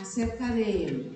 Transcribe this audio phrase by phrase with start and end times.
[0.00, 1.12] acerca de,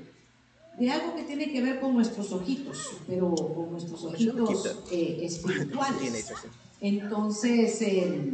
[0.78, 6.32] de algo que tiene que ver con nuestros ojitos, pero con nuestros ojitos eh, espirituales.
[6.80, 8.32] Entonces, eh,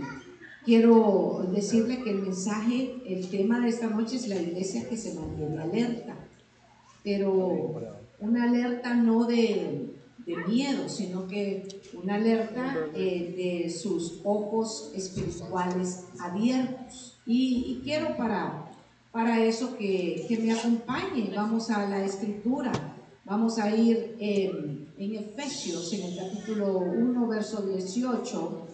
[0.65, 5.15] quiero decirle que el mensaje, el tema de esta noche es la iglesia que se
[5.15, 6.17] mantiene alerta,
[7.05, 7.81] pero
[8.21, 9.95] una alerta no de,
[10.29, 17.19] de miedo, sino que una alerta eh, de sus ojos espirituales abiertos.
[17.25, 18.68] Y, quiero para,
[19.13, 21.33] para eso que, que, me acompañe.
[21.35, 22.73] Vamos a la escritura.
[23.25, 28.67] Vamos a ir en, en Efesios, en el capítulo 1, verso 18.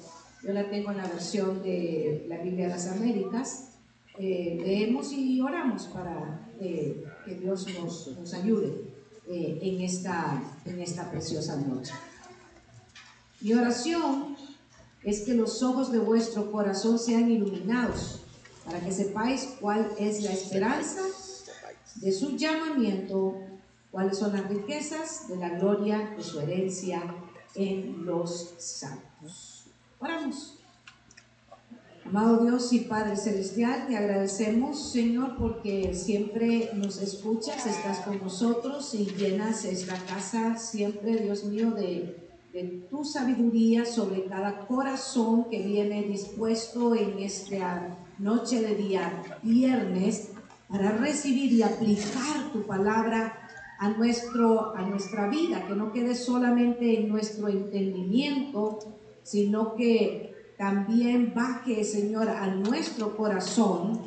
[0.43, 3.71] Yo la tengo en la versión de la Biblia de las Américas.
[4.19, 8.95] Eh, leemos y oramos para eh, que Dios nos, nos ayude.
[9.27, 11.95] Eh, en, esta, en esta preciosa noche.
[13.41, 14.37] Mi oración
[15.03, 18.21] es que los ojos de vuestro corazón sean iluminados
[18.65, 21.03] para que sepáis cuál es la esperanza
[21.97, 23.39] de su llamamiento,
[23.91, 27.03] cuáles son las riquezas de la gloria de su herencia
[27.55, 29.67] en los santos.
[30.01, 30.59] Oramos.
[32.05, 38.93] Amado Dios y Padre Celestial, te agradecemos, Señor, porque siempre nos escuchas, estás con nosotros
[38.95, 42.23] y llenas esta casa siempre, Dios mío, de,
[42.91, 50.31] tu sabiduría sobre cada corazón que viene dispuesto en esta noche de día viernes
[50.69, 53.49] para recibir y aplicar tu palabra
[53.79, 58.79] a, nuestro, a nuestra vida, que no quede solamente en nuestro entendimiento,
[59.23, 64.01] sino que también baje, Señor, a nuestro corazón,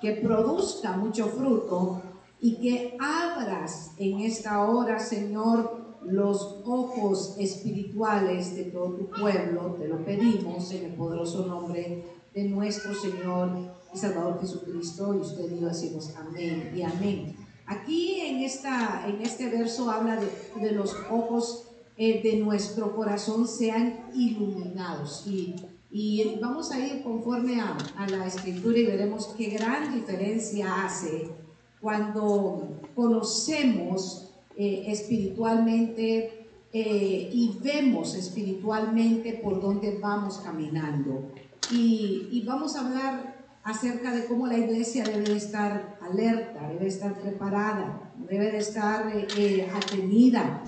[0.00, 2.02] que produzca mucho fruto
[2.40, 9.76] y que abras en esta hora, Señor, los ojos espirituales de todo tu pueblo.
[9.78, 12.04] Te lo pedimos en el poderoso nombre
[12.38, 13.50] de nuestro Señor
[13.92, 15.14] y Salvador Jesucristo.
[15.14, 17.36] Y usted y yo decimos amén y amén.
[17.66, 21.64] Aquí en, esta, en este verso habla de, de los ojos
[21.96, 25.24] eh, de nuestro corazón sean iluminados.
[25.26, 25.56] Y,
[25.90, 27.76] y vamos a ir conforme a,
[28.08, 31.28] la escritura y veremos qué gran diferencia hace
[31.80, 41.32] cuando conocemos eh, espiritualmente eh, y vemos espiritualmente por dónde vamos caminando.
[41.70, 46.80] Y, y, vamos a hablar acerca de cómo la iglesia debe de estar alerta, debe
[46.80, 49.12] de estar preparada, debe de estar
[49.74, 50.62] atenida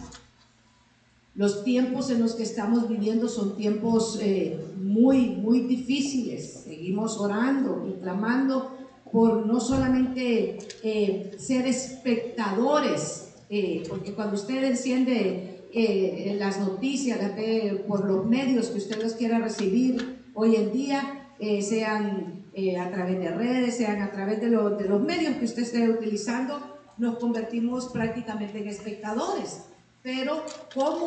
[1.41, 6.65] los tiempos en los que estamos viviendo son tiempos eh, muy, muy difíciles.
[6.65, 8.77] Seguimos orando y clamando
[9.11, 15.47] por no solamente eh, ser espectadores, eh, porque cuando usted enciende
[16.39, 17.19] las noticias,
[17.87, 21.29] por los medios que usted los quiera recibir hoy en día,
[21.63, 22.45] sean
[22.79, 26.61] a través de redes, sean a través de, de los medios que usted esté utilizando,
[26.99, 29.63] nos convertimos prácticamente en espectadores.
[30.03, 30.43] Pero
[30.75, 31.05] como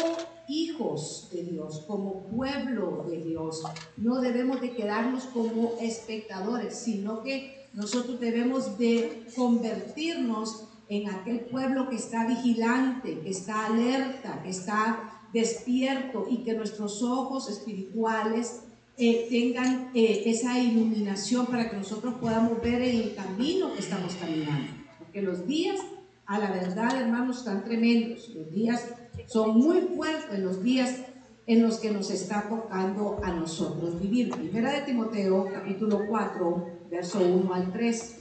[0.47, 3.63] hijos de Dios, como pueblo de Dios,
[3.97, 11.89] no debemos de quedarnos como espectadores, sino que nosotros debemos de convertirnos en aquel pueblo
[11.89, 18.62] que está vigilante, que está alerta, que está despierto y que nuestros ojos espirituales
[18.97, 24.71] eh, tengan eh, esa iluminación para que nosotros podamos ver el camino que estamos caminando.
[24.99, 25.79] Porque los días
[26.25, 28.29] a la verdad, hermanos, están tremendos.
[28.29, 28.93] Los días
[29.27, 30.99] son muy fuertes, los días
[31.45, 34.31] en los que nos está tocando a nosotros vivir.
[34.31, 38.19] Primera de Timoteo, capítulo 4, verso 1 al 3.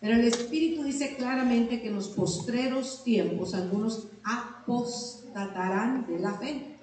[0.00, 6.76] Pero el Espíritu dice claramente que en los postreros tiempos algunos apostatarán de la fe,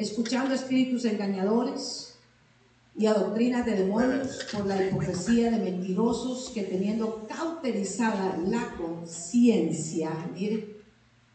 [0.00, 2.14] escuchando espíritus engañadores
[2.96, 10.10] y a doctrinas de demonios por la hipocresía de mentirosos que teniendo cauterizada la conciencia,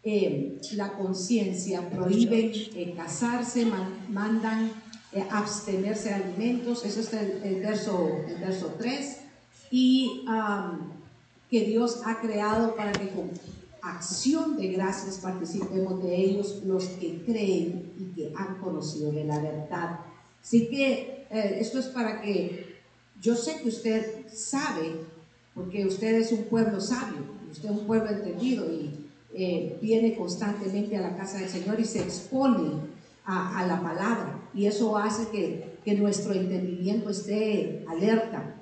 [0.03, 3.67] eh, la conciencia, prohíben eh, casarse,
[4.09, 4.71] mandan
[5.11, 9.17] eh, abstenerse de alimentos, eso es el, verso, el verso 3,
[9.69, 10.25] y
[11.49, 13.11] que Dios ha creado para que
[13.85, 19.39] acción de gracias participemos de ellos los que creen y que han conocido de la
[19.39, 19.99] verdad.
[20.41, 22.75] Así que eh, esto es para que
[23.21, 25.05] yo sé que usted sabe,
[25.53, 27.19] porque usted es un pueblo sabio,
[27.51, 31.85] usted es un pueblo entendido y eh, viene constantemente a la casa del Señor y
[31.85, 32.95] se expone
[33.25, 34.39] a, la palabra.
[34.53, 38.55] Y eso hace que, que nuestro entendimiento esté alerta.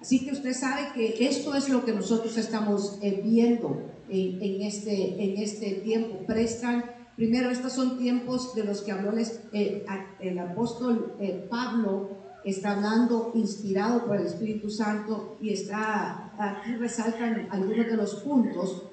[0.00, 4.62] Así que usted sabe que esto es lo que nosotros estamos eh, viendo en, en,
[4.62, 6.24] este, en este tiempo.
[6.26, 6.84] Prestan
[7.18, 9.82] Primero, estos son tiempos de los que habló el,
[10.20, 12.10] el apóstol eh, Pablo,
[12.44, 18.84] está hablando inspirado por el Espíritu Santo y está aquí resaltan algunos de los puntos.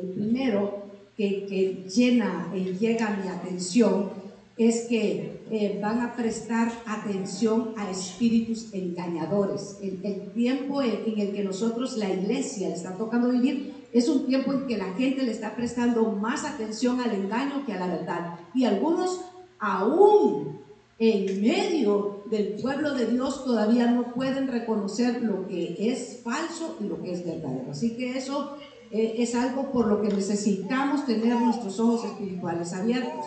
[0.00, 0.84] El primero
[1.16, 4.10] que, que llena y llega a mi atención
[4.56, 9.78] es que eh, van a prestar atención a espíritus engañadores.
[9.82, 14.26] El, el tiempo en, el que nosotros, la iglesia, le está tocando vivir, es un
[14.26, 17.86] tiempo en que la gente le está prestando más atención al engaño que a la
[17.86, 18.40] verdad.
[18.52, 19.20] Y algunos
[19.60, 20.58] aún
[20.98, 26.84] en medio del pueblo de Dios todavía no pueden reconocer lo que es falso y
[26.84, 27.70] lo que es verdadero.
[27.70, 28.56] Así que eso
[28.90, 33.26] eh, es algo por lo que necesitamos tener nuestros ojos espirituales abiertos.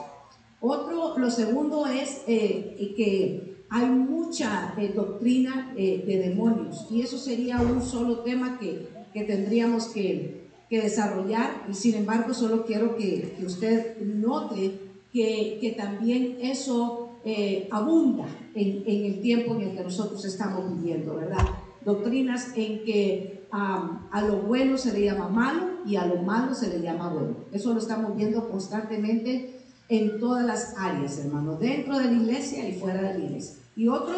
[0.59, 7.61] Otro, lo segundo es eh, que hay mucha eh, doctrina de demonios y eso sería
[7.61, 13.35] un solo tema que, que tendríamos que, que, desarrollar y sin embargo solo quiero que,
[13.37, 14.79] que usted note
[15.11, 18.25] que, que también eso eh, abunda
[18.55, 21.45] en, el tiempo en el que nosotros estamos viviendo, ¿verdad?
[21.83, 26.69] Doctrinas en que a lo bueno se le llama malo y a lo malo se
[26.69, 27.35] le llama bueno.
[27.51, 29.59] Eso lo estamos viendo constantemente
[29.89, 33.57] en todas las áreas, hermano, dentro de la iglesia y fuera de la iglesia.
[33.75, 34.15] Y otro,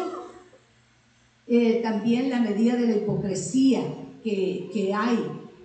[1.48, 3.82] eh, también la medida de la hipocresía
[4.22, 5.18] que, que hay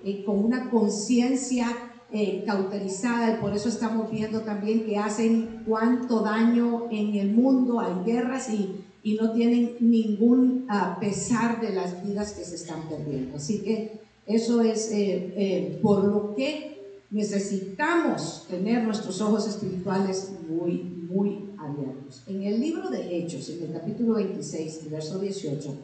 [0.06, 1.68] eh, con una conciencia
[2.12, 7.82] eh, cauterizada y por eso estamos viendo también que hacen cuánto daño en el mundo,
[7.82, 12.88] hay guerras y, y no tienen ningún uh, pesar de las vidas que se están
[12.88, 13.36] perdiendo.
[13.36, 20.84] Así que eso es eh, eh, por lo que necesitamos tener nuestros ojos espirituales muy,
[21.10, 22.24] muy abiertos.
[22.28, 25.76] En el libro de Hechos, en el capítulo 26, verso 18,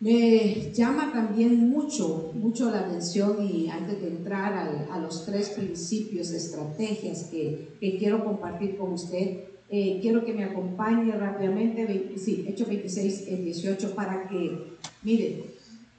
[0.00, 4.52] me llama también mucho, mucho la atención y antes de entrar
[4.90, 10.44] a los tres principios, estrategias que, que quiero compartir con usted, eh, quiero que me
[10.44, 15.54] acompañe rápidamente, sí, Hechos 26, 18, para que, mire,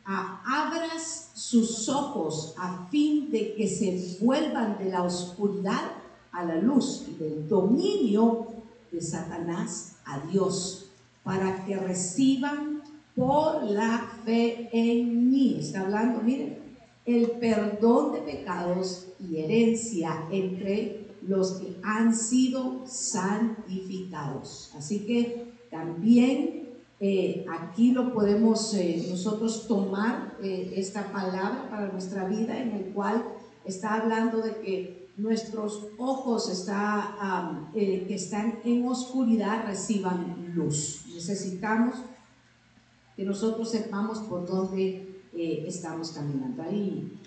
[0.05, 5.91] abras sus ojos a fin de que se vuelvan de la oscuridad
[6.31, 8.47] a la luz y del dominio
[8.91, 10.85] de Satanás a Dios,
[11.23, 12.83] para que reciban
[13.15, 15.57] por la fe en mí.
[15.59, 16.57] Está hablando, miren,
[17.05, 24.71] el perdón de pecados y herencia entre los que han sido santificados.
[24.75, 26.65] Así que también
[26.99, 32.93] eh, aquí lo podemos eh, nosotros tomar eh, esta palabra para nuestra vida en el
[32.93, 33.23] cual
[33.65, 41.05] está hablando de que nuestros ojos está, que están en oscuridad reciban luz.
[41.13, 41.95] Necesitamos
[43.15, 46.63] que nosotros sepamos por dónde eh, estamos caminando.
[46.63, 47.19] Hay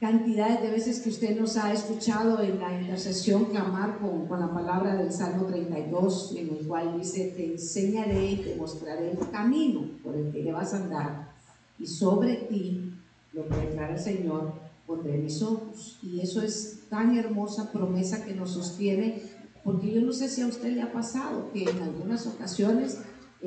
[0.00, 4.52] cantidades de veces que usted nos ha escuchado en la intercesión clamar con, con la
[4.52, 9.88] palabra del Salmo 32, en el cual dice, te enseñaré y te mostraré el camino
[10.02, 11.34] por el que debas andar,
[11.78, 12.92] y sobre ti,
[13.32, 14.52] lo que declara el Señor,
[14.86, 15.98] pondré mis ojos.
[16.02, 19.22] Y eso es tan hermosa promesa que nos sostiene,
[19.64, 22.98] porque yo no sé si a usted le ha pasado que en algunas ocasiones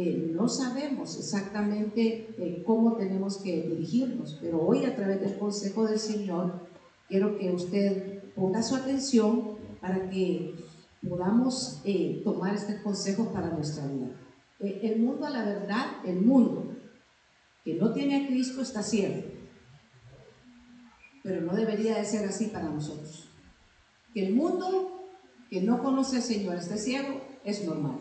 [0.02, 5.86] eh, no sabemos exactamente eh, cómo tenemos que dirigirnos, pero hoy a través del consejo
[5.86, 6.70] del Señor
[7.10, 10.56] quiero que usted ponga su atención para que
[11.06, 14.16] podamos eh, tomar este consejo para nuestra vida.
[14.62, 16.78] el mundo, a la verdad, el mundo
[17.66, 19.22] que no tiene a Cristo está ciego,
[21.24, 23.28] pero no debería de ser así para nosotros.
[24.14, 25.10] Que el mundo
[25.50, 28.00] que no conoce al Señor esté ciego es normal,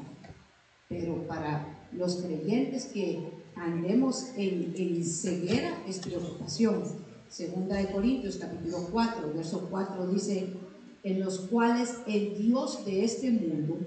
[0.88, 3.21] pero para los creyentes que
[3.54, 6.83] andemos en, en ceguera es preocupación.
[7.28, 10.49] Segunda de Corintios capítulo 4, verso 4 dice,
[11.02, 13.78] en los cuales el Dios de este mundo,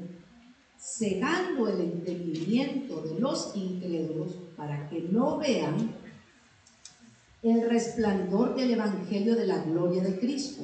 [0.79, 5.95] cegando el entendimiento de los incrédulos para que no vean
[7.43, 10.63] el resplandor del Evangelio de la gloria de Cristo,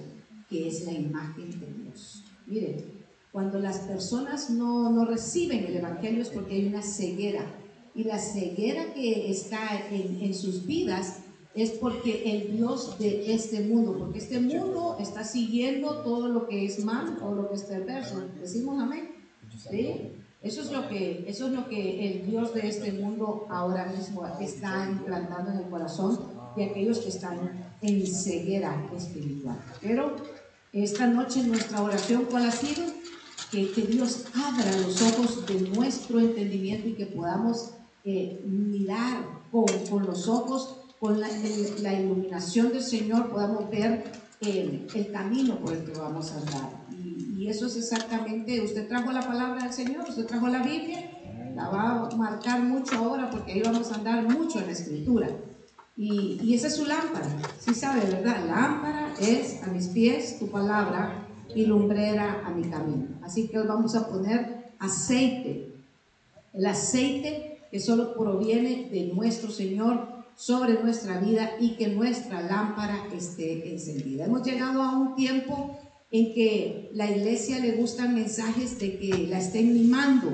[0.49, 2.23] que es la imagen de Dios.
[2.45, 2.96] Miren,
[3.37, 7.45] cuando las personas no, no reciben el Evangelio es porque hay una ceguera.
[7.93, 11.19] Y la ceguera que está en, en sus vidas
[11.53, 16.65] es porque el Dios de este mundo, porque este mundo está siguiendo todo lo que
[16.65, 18.23] es mal o lo que es perverso.
[18.41, 19.11] Decimos amén.
[19.69, 20.13] ¿Sí?
[20.41, 24.25] Eso es lo que eso es lo que el Dios de este mundo ahora mismo
[24.41, 26.19] está implantando en el corazón
[26.55, 29.59] de aquellos que están en ceguera espiritual.
[29.79, 30.15] Pero
[30.73, 32.96] esta noche nuestra oración cuál ha sido?
[33.51, 37.71] Que, Dios abra los ojos de nuestro entendimiento y que podamos
[38.03, 41.29] eh, mirar con, con, los ojos, con la,
[41.81, 44.11] la, iluminación del Señor, podamos ver
[44.41, 46.85] el, el camino por el que vamos a andar.
[46.91, 51.11] Y, y, eso es exactamente, usted trajo la palabra del Señor, usted trajo la Biblia,
[51.55, 55.29] la va a marcar mucho ahora porque ahí vamos a andar mucho en la escritura.
[55.95, 57.27] Y, y esa es su lámpara.
[57.59, 58.45] Sí sabe, ¿verdad?
[58.45, 63.07] Lámpara es a mis pies tu palabra y lumbrera a mi camino.
[63.23, 65.73] Así que hoy vamos a poner aceite.
[66.53, 73.07] El aceite que solo proviene de nuestro Señor sobre nuestra vida y que nuestra lámpara
[73.15, 74.25] esté encendida.
[74.25, 75.77] Hemos llegado a un tiempo
[76.11, 80.29] en que la iglesia le gustan mensajes de que la estén mimando,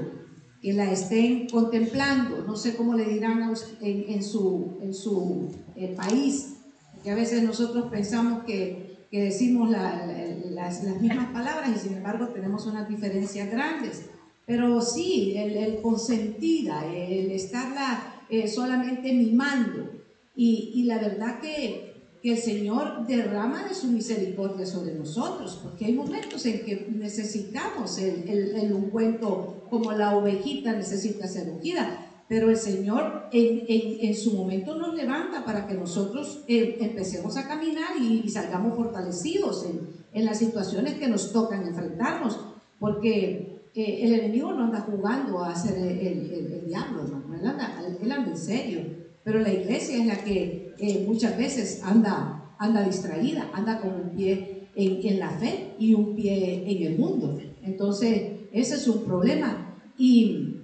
[0.62, 6.56] que la estén contemplando, no sé cómo le dirán en, su, en su eh, país,
[7.04, 12.88] que a veces nosotros pensamos que, decimos las, mismas palabras y sin embargo tenemos unas
[12.88, 14.06] diferencias grandes.
[14.46, 19.90] Pero sí, el, consentida, el estarla eh, solamente mimando.
[20.36, 21.94] Y, y la verdad que
[22.24, 27.98] que el Señor derrama de su misericordia sobre nosotros, porque hay momentos en que necesitamos
[27.98, 34.34] el, el, ungüento como la ovejita necesita ser ungida, pero el Señor en, en, su
[34.34, 40.26] momento nos levanta para que nosotros eh, empecemos a caminar y, salgamos fortalecidos en, en,
[40.26, 42.40] las situaciones que nos tocan enfrentarnos,
[42.80, 47.04] porque eh, el enemigo no anda jugando a ser el, el diablo,
[47.34, 49.04] él, anda, él anda en serio.
[49.24, 54.10] Pero la iglesia es la que eh, muchas veces anda, anda distraída, anda con un
[54.10, 57.40] pie en, la fe y un pie en el mundo.
[57.62, 59.80] Entonces, ese es un problema.
[59.98, 60.58] Y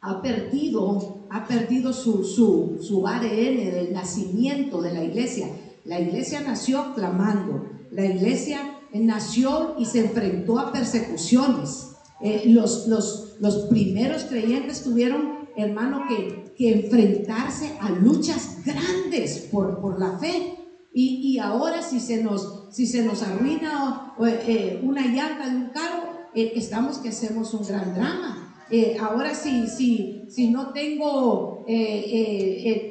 [0.00, 5.48] ha perdido, ha perdido su, su, su ADN del nacimiento de la iglesia.
[5.84, 7.66] La iglesia nació clamando.
[7.90, 11.92] La iglesia nació y se enfrentó a persecuciones.
[12.20, 19.80] Eh, los, los, los primeros creyentes tuvieron hermano, que, que enfrentarse a luchas grandes por,
[19.80, 20.54] por la fe.
[20.92, 25.68] Y, y, ahora si se nos, si se nos arruina eh, una llanta de un
[25.68, 28.47] carro, eh, estamos que hacemos un gran drama.
[28.70, 31.64] Eh, ahora si, si, si no tengo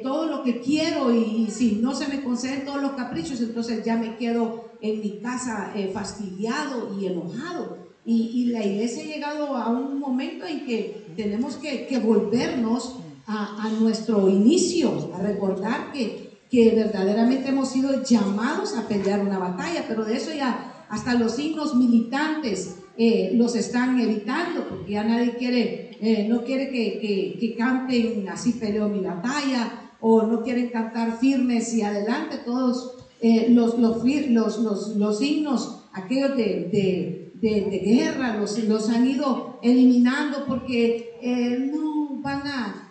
[0.02, 3.96] todo lo que quiero y, si no se me conceden todos los caprichos, entonces ya
[3.96, 7.88] me quedo en mi casa fastidiado y enojado.
[8.10, 14.30] Y, la iglesia ha llegado a un momento en que tenemos que, volvernos a, nuestro
[14.30, 20.16] inicio, a recordar que, que verdaderamente hemos sido llamados a pelear una batalla, pero de
[20.16, 26.26] eso ya hasta los signos militantes eh, los están evitando, porque ya nadie quiere, eh,
[26.28, 31.82] no quiere que, que, canten así peleo mi batalla, o no quieren cantar firmes y
[31.82, 39.06] adelante, todos eh, los, los, los, los, himnos, aquellos de de, guerra, los, los, han
[39.06, 42.87] ido eliminando porque eh, no van a,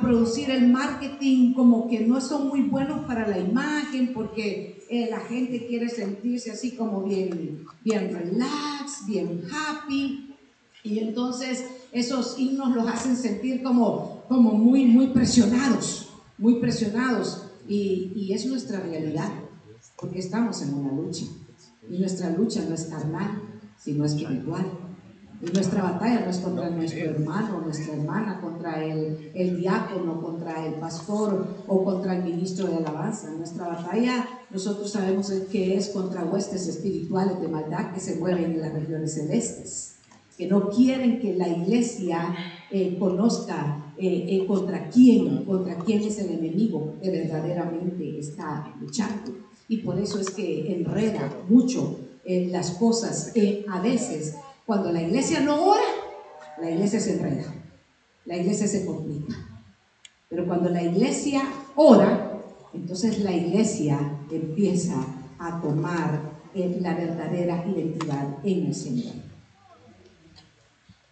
[0.00, 5.20] producir el marketing como que no son muy buenos para la imagen porque eh, la
[5.20, 10.34] gente quiere sentirse así como bien, bien relax, bien happy.
[10.84, 17.42] Y entonces esos himnos los hacen sentir como, como muy, muy presionados, muy presionados.
[17.68, 19.32] Y, y es nuestra realidad
[19.96, 21.24] porque estamos en una lucha.
[21.88, 23.42] Y nuestra lucha no es carnal,
[23.78, 24.85] sino espiritual.
[25.42, 30.66] Y nuestra batalla no es contra nuestro hermano, nuestra hermana, contra el, el diácono, contra
[30.66, 33.30] el pastor o contra el ministro de alabanza.
[33.32, 38.60] Nuestra batalla nosotros sabemos que es contra huestes espirituales de maldad que se mueven en
[38.60, 39.96] las regiones celestes,
[40.38, 42.34] que no quieren que la iglesia
[42.70, 49.32] eh, conozca eh, eh, contra quién, contra quién es el enemigo que verdaderamente está luchando.
[49.68, 53.30] Y por eso es que enreda mucho las cosas.
[53.32, 54.34] que a veces,
[54.66, 55.84] cuando la iglesia no ora,
[56.60, 57.54] la iglesia se enreda,
[58.24, 59.34] la iglesia se complica.
[60.28, 61.42] Pero cuando la iglesia
[61.76, 62.32] ora,
[62.74, 63.98] entonces la iglesia
[64.30, 65.06] empieza
[65.38, 66.20] a tomar
[66.54, 69.14] eh, la verdadera identidad en el Señor.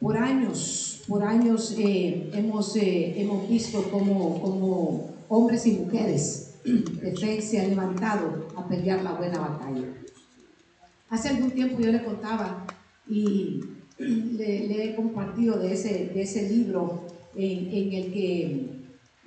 [0.00, 7.16] Por años, por años eh, hemos, eh, hemos visto como, como hombres y mujeres de
[7.16, 9.84] fe se han levantado a pelear la buena batalla.
[11.08, 12.66] Hace algún tiempo yo le contaba
[13.08, 13.60] y
[13.98, 17.02] le, he compartido de ese, de ese libro
[17.34, 18.66] en, el que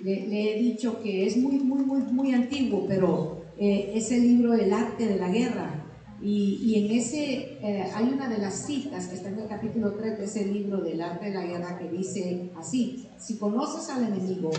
[0.00, 4.72] le, he dicho que es muy, muy, muy, muy antiguo, pero eh, ese libro El
[4.72, 5.84] arte de la guerra.
[6.20, 9.92] Y, y en ese eh, hay una de las citas que está en el capítulo
[9.92, 14.04] 3 de ese libro del arte de la guerra que dice así, si conoces al
[14.04, 14.50] enemigo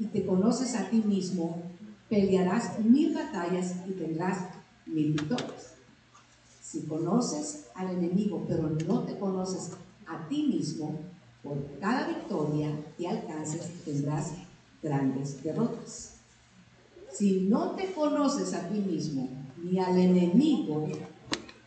[0.00, 1.62] y te conoces a ti mismo,
[2.08, 4.38] pelearás mil batallas y tendrás
[4.86, 5.73] mil victorias.
[6.74, 9.70] Si conoces al enemigo, pero no te conoces
[10.08, 10.98] a ti mismo,
[11.40, 14.32] por cada victoria que alcances tendrás
[14.82, 16.16] grandes derrotas.
[17.12, 19.28] Si no te conoces a ti mismo
[19.62, 20.88] ni al enemigo,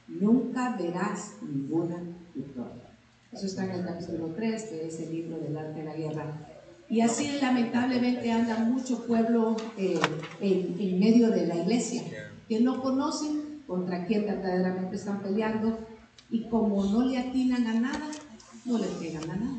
[0.10, 2.04] nunca verás ninguna
[2.36, 2.92] victoria.
[3.32, 6.48] Eso está en el capítulo 3 de ese libro del arte de la guerra.
[6.90, 10.02] Y así lamentablemente anda mucho pueblo eh,
[10.42, 12.04] en, medio de la iglesia,
[12.50, 15.78] que no conocen contra quién verdaderamente están peleando
[16.32, 18.10] y como no le atinan a nada,
[18.66, 19.58] no le pegan a nada,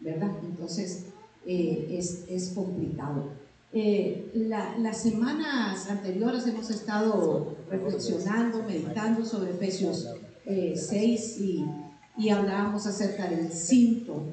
[0.00, 0.30] ¿verdad?
[0.44, 1.06] Entonces
[1.46, 3.30] eh, es, complicado.
[3.72, 4.30] Eh,
[4.78, 10.08] las semanas anteriores hemos estado reflexionando, meditando sobre Efesios
[10.44, 11.64] 6 y,
[12.18, 14.24] y hablábamos acerca del cinto.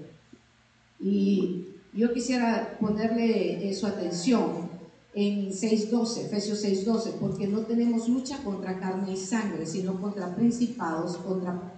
[1.00, 4.67] Y yo quisiera ponerle su atención
[5.18, 11.18] en 6.12, Efesios 6.12, porque no tenemos lucha contra carne y sangre, sino contra principados,
[11.18, 11.74] contra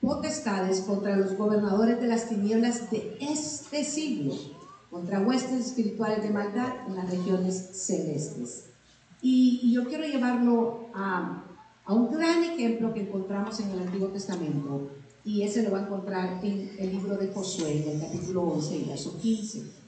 [0.00, 4.36] potestades, contra los gobernadores de las tinieblas de este siglo,
[4.88, 8.66] contra huestes espirituales de maldad en las regiones celestes.
[9.20, 11.42] Y, yo quiero llevarlo a,
[11.84, 14.90] a un gran ejemplo que encontramos en el Antiguo Testamento,
[15.24, 18.76] y ese lo va a encontrar en el libro de Josué, en el capítulo 11
[18.76, 19.81] y verso 15.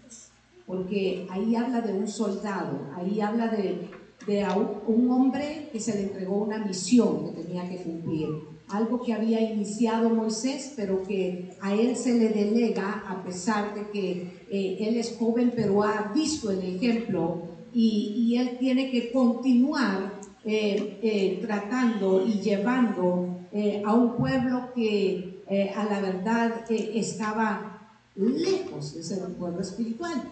[0.66, 3.90] Porque ahí habla de un soldado, ahí habla de,
[4.26, 4.46] de
[4.86, 8.28] un hombre que se le entregó una misión que tenía que cumplir.
[8.68, 13.90] Algo que había iniciado Moisés, pero que a él se le delega, a pesar de
[13.90, 17.42] que eh, él es joven, pero ha visto el ejemplo
[17.74, 24.74] y, y él tiene que continuar eh, eh, tratando y llevando eh, a un pueblo
[24.74, 25.30] que
[25.74, 30.22] a la verdad estaba lejos de ser un pueblo espiritual.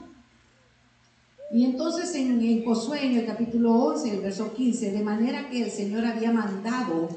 [1.52, 5.62] Y entonces en, en, Josué, en el capítulo 11, el verso 15, de manera que
[5.62, 7.08] el Señor había mandado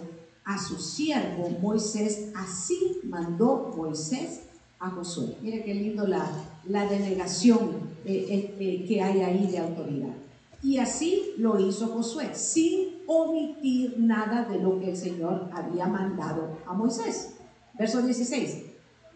[0.44, 4.42] a su siervo Moisés, así mandó Moisés
[4.80, 5.38] a Josué.
[5.42, 6.30] Mire qué lindo la,
[6.68, 10.14] la delegación que hay ahí de autoridad.
[10.62, 16.58] Y así lo hizo Josué, sin omitir nada de lo que el Señor había mandado
[16.66, 17.36] a Moisés.
[17.78, 18.64] Verso 16.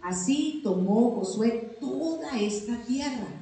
[0.02, 3.39] Así tomó Josué toda esta tierra,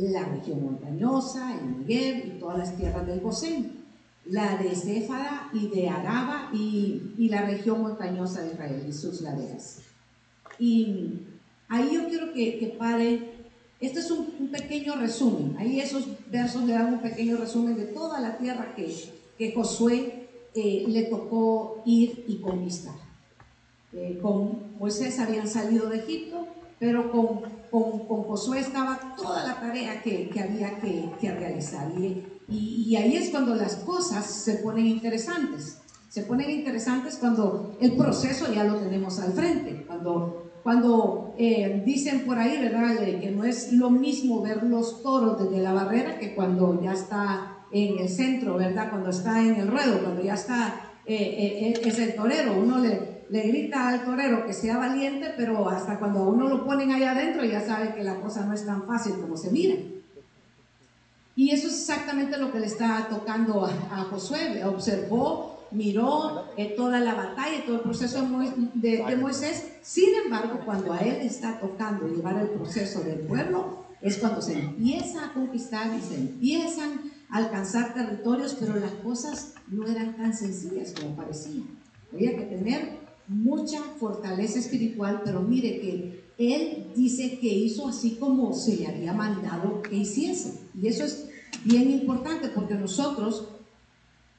[0.00, 3.84] la región montañosa, el Miguel y todas las tierras del Gosén,
[4.26, 9.80] la de Céfara y de Araba y, la región montañosa de Israel y sus laderas.
[10.58, 11.20] Y
[11.68, 13.38] ahí yo quiero que, que pare
[13.80, 15.56] este es un, pequeño resumen.
[15.58, 18.92] Ahí esos versos le dan un pequeño resumen de toda la tierra que,
[19.36, 22.96] que Josué eh, le tocó ir y conquistar.
[23.92, 26.46] Eh, con Moisés habían salido de Egipto,
[26.78, 31.90] pero con, con, Josué estaba toda la tarea que, había que, realizar.
[31.98, 35.78] Y, y, ahí es cuando las cosas se ponen interesantes.
[36.08, 42.26] Se ponen interesantes cuando el proceso ya lo tenemos al frente, cuando cuando eh, dicen
[42.26, 46.34] por ahí, ¿verdad?, que no es lo mismo ver los toros desde la barrera que
[46.34, 50.92] cuando ya está en el centro, ¿verdad?, cuando está en el ruedo, cuando ya está,
[51.06, 52.60] eh, eh, es el torero.
[52.60, 56.92] Uno le, le grita al torero que sea valiente, pero hasta cuando uno lo ponen
[56.92, 59.76] ahí adentro ya sabe que la cosa no es tan fácil como se mira.
[61.36, 64.64] Y eso es exactamente lo que le está tocando a, a Josué.
[64.64, 68.26] Observó miró eh, toda la batalla, todo el proceso
[68.74, 69.66] de, Moisés.
[69.82, 74.58] Sin embargo, cuando a él está tocando llevar el proceso del pueblo, es cuando se
[74.58, 80.34] empieza a conquistar y se empiezan a alcanzar territorios, pero las cosas no eran tan
[80.34, 81.62] sencillas como parecía.
[82.12, 88.54] Había que tener mucha fortaleza espiritual, pero mire que él dice que hizo así como
[88.54, 90.60] se le había mandado que hiciese.
[90.80, 91.28] Y eso es
[91.64, 93.48] bien importante porque nosotros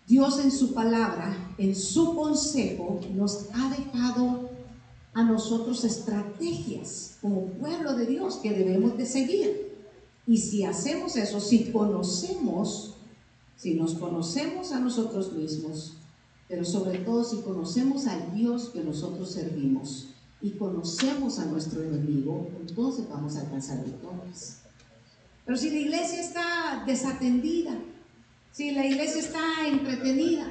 [0.08, 4.50] Dios en su palabra, en su consejo, nos ha dejado
[5.14, 9.78] a nosotros estrategias como pueblo de Dios que debemos de seguir.
[10.26, 12.96] Y si hacemos eso, si conocemos,
[13.56, 15.99] si nos conocemos a nosotros mismos,
[16.50, 20.10] pero sobre todo si conocemos al Dios que nosotros servimos
[20.42, 24.64] y conocemos a nuestro enemigo, entonces vamos a alcanzar victorias.
[25.46, 27.78] Pero si la iglesia está desatendida,
[28.52, 30.48] si la iglesia está entretenida,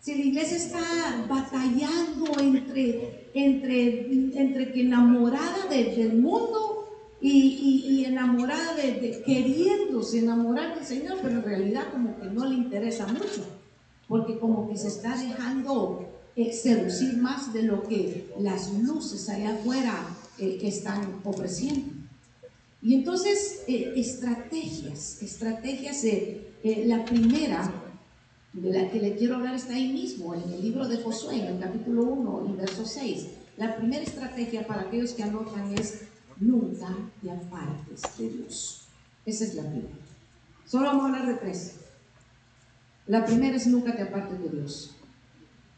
[0.00, 6.88] si la iglesia está batallando entre, entre, entre que enamorada del mundo
[7.20, 13.06] y, enamorada de, queriéndose enamorar del Señor, pero en realidad como que no le interesa
[13.06, 13.59] mucho,
[14.10, 19.54] porque como que se está dejando eh, seducir más de lo que las luces allá
[19.54, 20.04] afuera
[20.36, 21.92] eh, están ofreciendo.
[22.82, 27.72] Y entonces, eh, estrategias, estrategias eh, la primera
[28.52, 31.54] de la que le quiero hablar está ahí mismo, en el libro de Josué, en
[31.54, 33.26] el capítulo 1 y verso 6.
[33.58, 36.00] La primera estrategia para aquellos que anotan es
[36.40, 36.88] nunca
[37.22, 38.88] te apartes de Dios.
[39.24, 39.94] Esa es la primera.
[40.66, 41.79] Solo vamos a hablar de tres.
[43.10, 44.92] La primera es nunca te apartes de Dios.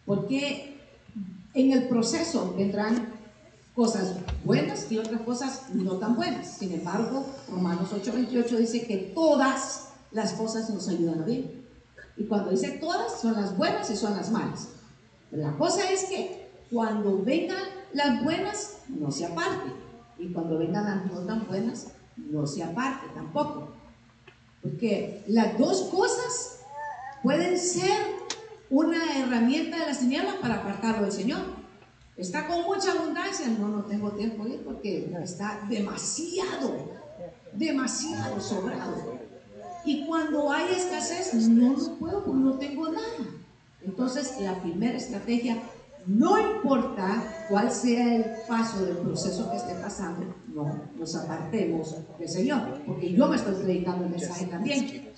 [0.04, 0.76] Porque
[1.54, 3.08] en el proceso vendrán
[3.74, 6.58] cosas buenas y otras cosas no tan buenas.
[6.58, 11.64] Sin embargo, Romanos 8:28 dice que todas las cosas nos ayudan a bien.
[12.18, 14.68] Y cuando dice todas, son las buenas y son las malas.
[15.30, 17.64] la cosa es que cuando vengan
[17.94, 19.70] las buenas, no se aparte.
[20.18, 23.68] Y cuando vengan las no tan buenas, no se aparte tampoco.
[24.60, 26.51] Porque las dos cosas
[27.22, 27.90] pueden ser
[28.70, 31.40] una herramienta de las tinieblas para apartarlo del Señor.
[32.16, 33.46] Está con mucha abundancia.
[33.58, 37.00] No, no tengo tiempo ir porque está demasiado,
[37.52, 39.18] demasiado sobrado.
[39.84, 43.26] Y cuando hay escasez, no lo puedo porque no tengo nada.
[43.84, 45.60] Entonces, la primera estrategia,
[46.06, 52.28] no importa cuál sea el paso del proceso que esté pasando, no nos apartemos del
[52.28, 55.11] Señor, porque yo me estoy predicando el mensaje también.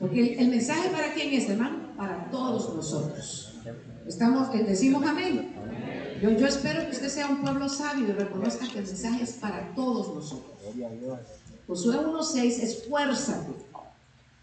[0.00, 1.94] Porque el, mensaje para quién es, hermano?
[1.94, 3.52] Para todos nosotros.
[4.06, 5.54] Estamos, eh, decimos amén.
[6.22, 9.32] Yo, yo espero que usted sea un pueblo sabio y reconozca que el mensaje es
[9.32, 10.56] para todos nosotros.
[11.66, 13.52] Josué 1.6, esfuérzate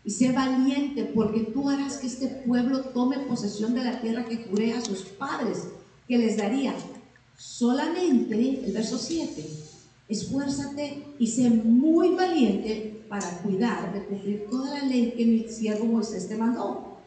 [0.06, 4.46] y sé valiente porque tú harás que este pueblo tome posesión de la tierra que
[4.46, 5.68] juré a sus padres
[6.08, 6.74] que les daría.
[7.36, 9.44] Solamente, el verso 7,
[10.08, 15.86] esfuérzate y sé muy valiente para cuidar de cumplir toda la ley que mi siervo
[15.86, 16.98] Moisés te mandó.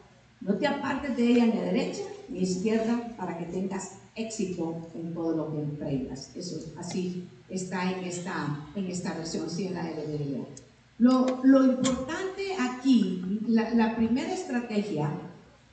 [0.41, 4.87] No te apartes de ella ni a derecha ni a izquierda para que tengas éxito
[4.95, 6.31] en todo lo que emprendas.
[6.35, 10.45] Eso así está en esta, en esta versión, sí, en la de
[10.97, 15.11] Lo, lo importante aquí, la, la primera estrategia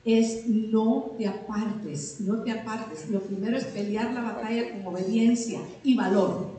[0.05, 3.09] es no te apartes, no te apartes.
[3.09, 6.58] Lo primero es pelear la batalla con obediencia y valor.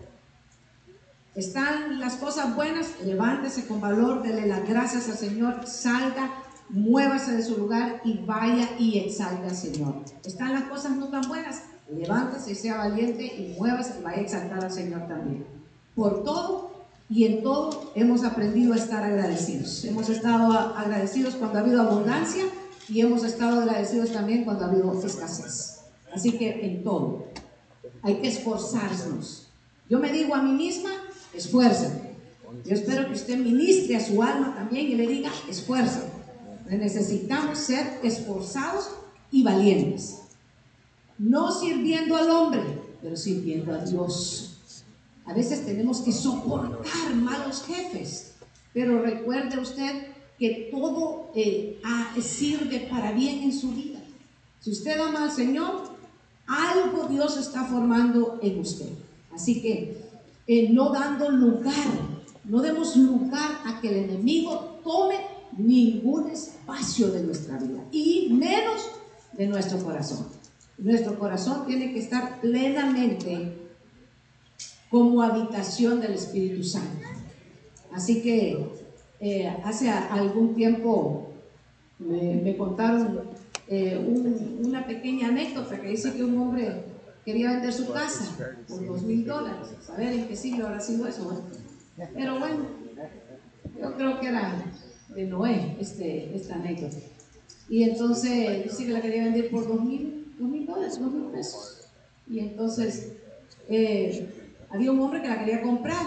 [1.40, 6.30] Están las cosas buenas, levántese con valor, dele las gracias al Señor, salga
[6.68, 9.94] muévase de su lugar y vaya y exalte al Señor.
[10.22, 14.20] Están las cosas no tan buenas, levántese y sea valiente y muévase y vaya a
[14.20, 15.46] exaltar al Señor también.
[15.94, 16.72] Por todo
[17.08, 19.86] y en todo hemos aprendido a estar agradecidos.
[19.86, 22.44] Hemos estado agradecidos cuando ha habido abundancia
[22.86, 25.84] y hemos estado agradecidos también cuando ha habido escasez.
[26.14, 27.28] Así que en todo
[28.02, 29.46] hay que esforzarnos.
[29.88, 30.90] Yo me digo a mí misma,
[31.34, 32.10] esfuérzate.
[32.64, 36.10] Yo espero que usted ministre a su alma también y le diga, esfuérzate.
[36.68, 38.90] Necesitamos ser esforzados
[39.30, 40.18] y valientes.
[41.18, 42.62] No sirviendo al hombre,
[43.02, 44.50] pero sirviendo a Dios.
[45.24, 48.32] A veces tenemos que soportar malos jefes,
[48.72, 50.06] pero recuerde usted
[50.38, 51.80] que todo eh,
[52.22, 54.00] sirve para bien en su vida.
[54.60, 55.90] Si usted ama al Señor,
[56.46, 58.88] algo Dios está formando en usted.
[59.32, 59.99] Así que
[60.52, 61.86] eh, no dando lugar,
[62.42, 65.14] no demos lugar a que el enemigo tome
[65.56, 68.90] ningún espacio de nuestra vida y menos
[69.38, 70.26] de nuestro corazón.
[70.76, 73.58] Nuestro corazón tiene que estar plenamente
[74.90, 77.06] como habitación del Espíritu Santo.
[77.92, 78.72] Así que
[79.20, 81.28] eh, hace algún tiempo
[82.00, 83.20] me, contaron
[83.68, 83.96] eh,
[84.64, 86.90] una pequeña anécdota que dice que un hombre
[87.24, 89.68] quería vender su casa por dos mil dólares.
[89.88, 91.44] A ver en qué siglo habrá sido eso.
[92.14, 92.64] Pero bueno,
[93.80, 94.64] yo creo que era
[95.14, 96.96] de Noé, este, esta anécdota.
[97.68, 101.26] Y entonces dice que la quería vender por dos mil, dos mil dólares, dos mil
[101.26, 101.88] pesos.
[102.28, 103.12] Y entonces
[103.68, 104.28] eh,
[104.70, 106.04] había un hombre que la quería comprar.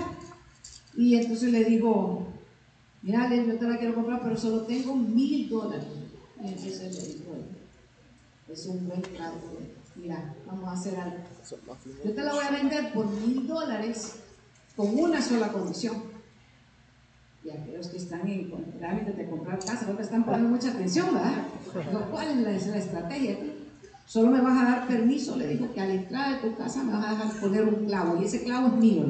[0.96, 2.28] Y entonces le digo,
[3.02, 5.86] mira, yo te la quiero comprar, pero solo tengo mil dólares.
[6.44, 7.36] Y entonces le digo,
[8.52, 9.58] es un buen trato.
[9.96, 11.18] Mira, vamos a hacer algo.
[12.04, 14.16] Yo te la voy a vender por mil dólares
[14.76, 16.14] con una sola condición
[17.44, 21.14] y aquellos que están en trámite de comprar casa, no te están poniendo mucha atención,
[21.14, 22.08] ¿verdad?
[22.10, 23.38] ¿Cuál es la, la estrategia?
[24.06, 26.84] Solo me vas a dar permiso, le digo, que a la entrada de tu casa
[26.84, 29.06] me vas a dejar poner un clavo y ese clavo es mío.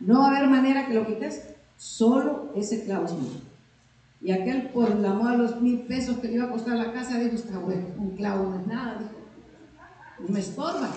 [0.00, 1.42] No va a haber manera que lo quites,
[1.76, 3.40] solo ese clavo es mío.
[4.20, 6.92] Y aquel, por la moda de los mil pesos que le iba a costar la
[6.92, 9.21] casa, dijo, está bueno, un clavo no es nada, dijo.
[10.22, 10.90] No me estorba,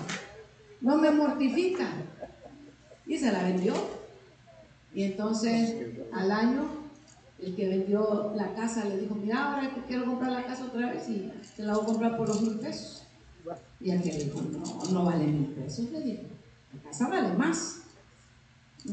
[0.81, 1.89] no me mortifica.
[3.07, 3.73] Y se la vendió.
[4.93, 5.75] Y entonces
[6.13, 6.85] al año
[7.39, 10.91] el que vendió la casa le dijo, mira, ahora que quiero comprar la casa otra
[10.91, 13.03] vez y te la voy a comprar por los mil pesos.
[13.79, 16.23] Y aquel dijo, no, no vale mil pesos, le dijo,
[16.73, 17.81] la casa vale más.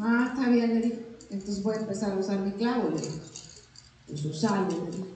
[0.00, 3.20] Ah, está bien, le dijo, entonces voy a empezar a usar mi clavo, le dijo.
[4.08, 5.06] Pues usarlo, le dijo.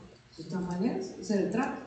[1.20, 1.85] Ese era el trato.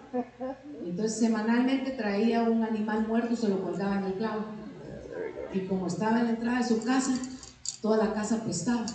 [0.86, 4.46] Entonces semanalmente traía un animal muerto y se lo colgaba en el clavo.
[5.54, 7.14] Y como estaba en la entrada de su casa,
[7.82, 8.86] toda la casa apestaba.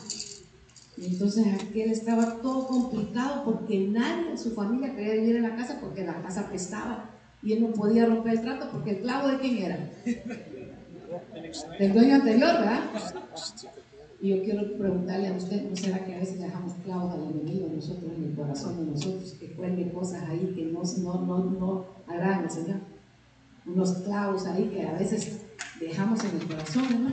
[0.96, 5.57] Y entonces aquel estaba todo complicado porque nadie en su familia quería vivir en la
[5.57, 7.11] casa porque la casa apestaba.
[7.42, 9.90] Y él no podía romper el trato porque el clavo de quién era?
[11.79, 12.81] del dueño anterior, ¿verdad?
[14.24, 17.68] Y yo quiero preguntarle a usted, ¿no será que a veces dejamos clavos al enemigo
[17.70, 21.84] nosotros en el corazón de nosotros, que cuelgue cosas ahí que no, no, no, no
[22.06, 22.78] agradan al Señor?
[23.66, 25.42] Unos clavos ahí que a veces
[25.78, 27.12] dejamos en el corazón, ¿no?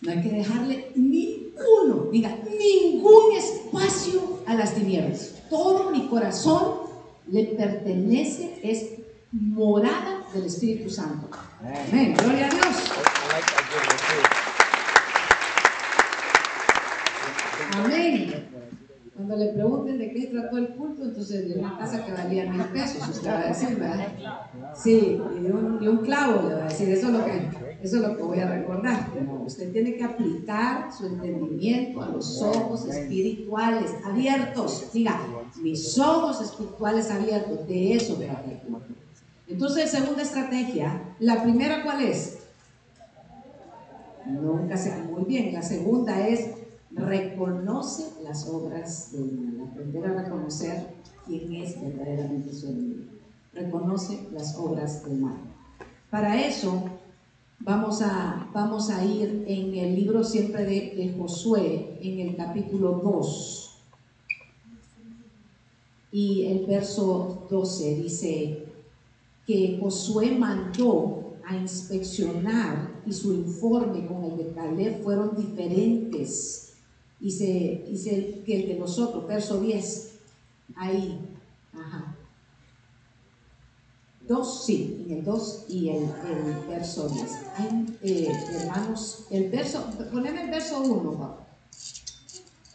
[0.00, 5.34] No hay que dejarle ninguno, diga, ningún espacio a las tinieblas.
[5.50, 6.88] Todo mi corazón
[7.26, 8.94] le pertenece, es
[9.30, 11.28] morada del Espíritu Santo.
[11.60, 12.14] Amén.
[12.16, 12.92] Gloria a Dios.
[17.72, 18.48] Amén.
[19.14, 22.62] Cuando le pregunten de qué trató el culto, entonces de una casa que valía mil
[22.66, 24.06] pesos, usted va a decir, ¿verdad?
[24.76, 27.48] Sí, y un, un clavo le va a decir, eso es lo que,
[27.82, 29.10] eso es lo que voy a recordar.
[29.44, 34.90] usted tiene que aplicar su entendimiento a los ojos espirituales abiertos.
[34.92, 35.20] Diga,
[35.60, 38.94] mis ojos espirituales abiertos, de eso el culto.
[39.48, 42.38] Entonces, segunda estrategia, la primera, ¿cuál es?
[44.26, 45.54] Nunca se muy bien.
[45.54, 46.50] La segunda es
[46.98, 50.94] reconoce las obras del mal, aprender a reconocer
[51.26, 53.12] quién es verdaderamente su enemigo.
[53.52, 55.38] Reconoce las obras del mal.
[56.10, 56.84] Para eso
[57.60, 63.00] vamos a, vamos a ir en el libro siempre de, de Josué, en el capítulo
[63.02, 63.64] 2.
[66.12, 68.64] Y el verso 12 dice
[69.46, 76.67] que Josué mandó a inspeccionar y su informe con el de Caleb fueron diferentes
[77.20, 80.18] Dice, dice que el de nosotros, verso 10,
[80.76, 81.18] ahí,
[81.72, 82.14] ajá.
[84.28, 86.06] Dos, sí, en el 2 y el,
[86.68, 87.24] verso 10.
[87.56, 88.28] Hay, eh,
[88.60, 91.46] hermanos, el verso, poneme el verso 1, papá.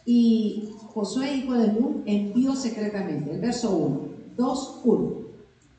[0.04, 4.00] Y Josué, hijo de Nun, envió secretamente, el verso 1,
[4.36, 5.16] 2, 1,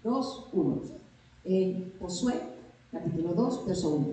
[0.04, 0.82] 2, 1.
[2.00, 2.42] Josué,
[2.92, 4.08] capítulo 2, verso 1.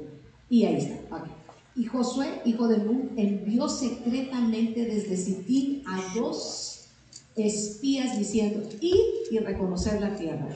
[0.50, 1.30] Y ahí está, aquí.
[1.74, 6.88] Y Josué, hijo de Nun, envió secretamente desde Sittim a dos
[7.34, 8.98] espías diciendo, ir
[9.30, 10.48] y reconocer la tierra,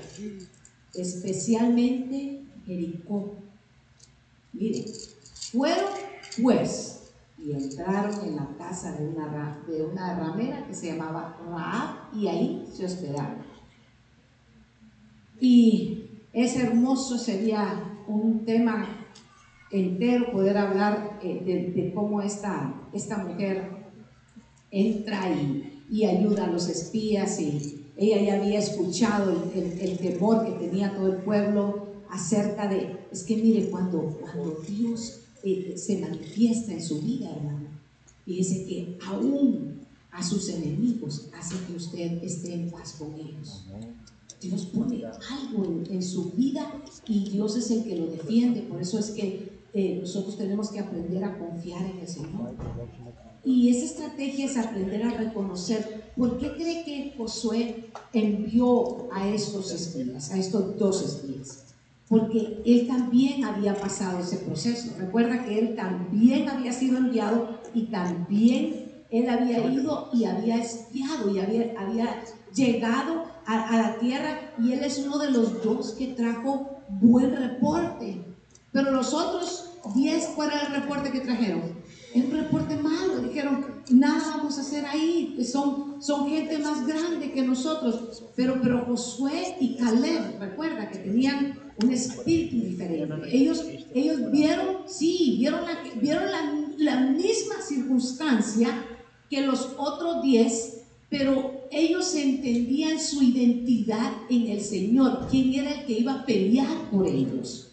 [0.95, 3.35] especialmente Jericó.
[4.53, 4.85] Miren,
[5.53, 5.93] fueron
[6.43, 7.01] pues
[7.39, 12.29] y entraron en la casa de una, de una ramera que se llamaba Raab y
[12.29, 13.45] ahí se hospedaron.
[15.41, 18.96] Y es hermoso, sería un tema
[19.77, 23.71] entero poder hablar eh, de, cómo esta, esta mujer
[24.71, 30.45] entra y, y, ayuda a los espías y ella ya había escuchado el, el, temor
[30.45, 35.99] que tenía todo el pueblo acerca de, es que mire, cuando, cuando Dios eh, se
[35.99, 37.69] manifiesta en su vida, hermano,
[38.27, 43.65] dice que aún a sus enemigos hace que usted esté en paz con ellos.
[44.41, 48.63] Dios pone algo en, en, su vida y Dios es el que lo defiende.
[48.63, 52.55] Por eso es que nosotros tenemos que aprender a confiar en el Señor.
[53.45, 56.13] Y esa estrategia es aprender a reconocer.
[56.17, 61.65] ¿Por qué cree que Josué envió a estos espías, a estos dos espías?
[62.09, 64.95] Porque él también había pasado ese proceso.
[64.99, 71.31] Recuerda que él también había sido enviado y también él había ido y había espiado
[71.31, 75.93] y había, había llegado a, a la tierra y él es uno de los dos
[75.93, 78.25] que trajo buen reporte.
[78.73, 81.63] Pero los otros 10, ¿cuál era el reporte que trajeron?
[82.15, 87.43] El reporte malo, dijeron, nada vamos a hacer ahí, son, son gente más grande que
[87.43, 88.25] nosotros.
[88.35, 93.37] Pero, pero Josué y Caleb, recuerda que tenían un espíritu diferente.
[93.37, 96.25] Ellos, ellos vieron, sí, vieron, la, vieron
[96.79, 98.69] la, misma circunstancia
[99.29, 105.87] que los otros 10, pero ellos entendían su identidad en el Señor, quién era el
[105.87, 107.73] que iba a pelear por ellos.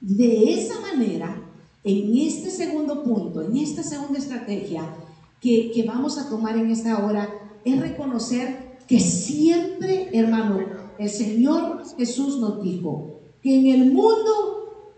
[0.00, 1.42] De esa manera,
[1.84, 4.94] en este segundo punto, en esta segunda estrategia
[5.40, 7.28] que, vamos a tomar en esta hora,
[7.64, 10.60] es reconocer que siempre, hermano,
[10.98, 14.96] el Señor Jesús nos dijo que en el mundo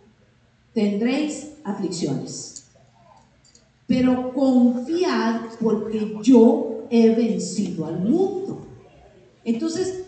[0.72, 2.66] tendréis aflicciones,
[3.86, 8.66] pero confiad porque yo he vencido al mundo.
[9.44, 10.04] Entonces,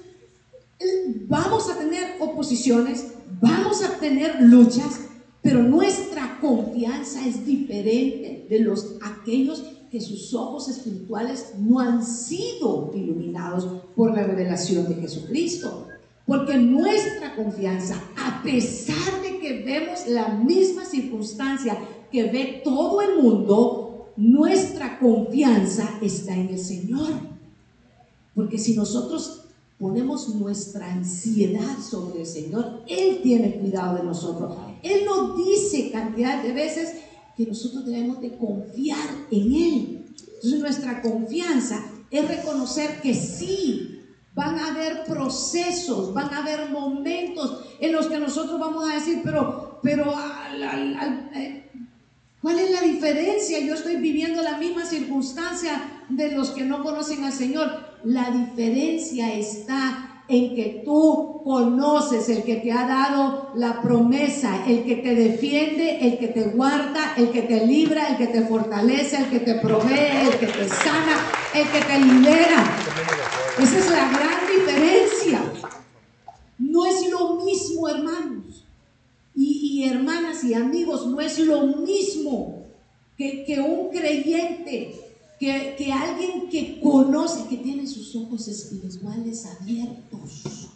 [1.29, 5.01] vamos a tener oposiciones, Vamos a tener luchas,
[5.43, 12.91] pero nuestra confianza es diferente de los aquellos que sus ojos espirituales no han sido
[12.95, 15.87] iluminados por la revelación de Jesucristo.
[16.27, 21.79] Porque nuestra confianza, a pesar de que vemos la misma circunstancia
[22.11, 27.13] que ve todo el mundo, nuestra confianza está en el Señor.
[28.35, 29.44] Porque si nosotros
[29.85, 34.57] ponemos nuestra ansiedad sobre el Señor, Él tiene cuidado de nosotros.
[34.83, 37.03] Él nos dice cantidad de veces
[37.37, 40.07] que nosotros debemos de confiar en Él.
[40.37, 44.01] Entonces nuestra confianza es reconocer que sí,
[44.35, 49.21] van a haber procesos, van a haber momentos en los que nosotros vamos a decir,
[49.23, 50.15] pero, pero,
[51.35, 51.71] eh,
[52.41, 53.61] ¿cuál es la diferencia?
[53.61, 57.94] Yo estoy viviendo la misma circunstancia de los que no conocen al Señor.
[58.05, 64.85] La diferencia está en que tú conoces el que te ha dado la promesa, el
[64.85, 69.17] que te defiende, el que te guarda, el que te libra, el que te fortalece,
[69.17, 71.17] el que te provee, el que te sana,
[71.55, 72.65] el que te libera.
[73.59, 75.43] Esa es la gran diferencia.
[76.59, 78.65] No es lo mismo, hermanos.
[79.35, 82.65] Y, hermanas y amigos, no es lo mismo
[83.17, 84.95] que, un creyente
[85.39, 90.71] que, alguien que conoce, que tiene sus ojos espirituales abiertos,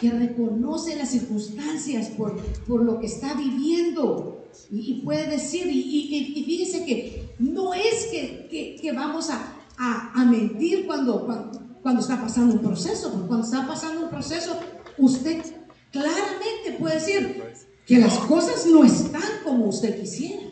[0.00, 4.38] que reconoce las circunstancias por, por lo que está viviendo
[4.70, 10.86] y, puede decir, y, y, fíjese que no es que, que, vamos a, a, mentir
[10.86, 14.58] cuando, cuando, cuando, está pasando un proceso, porque cuando está pasando un proceso,
[14.98, 15.42] usted
[15.90, 17.42] claramente puede decir
[17.86, 20.47] que las cosas no están como usted quisiera.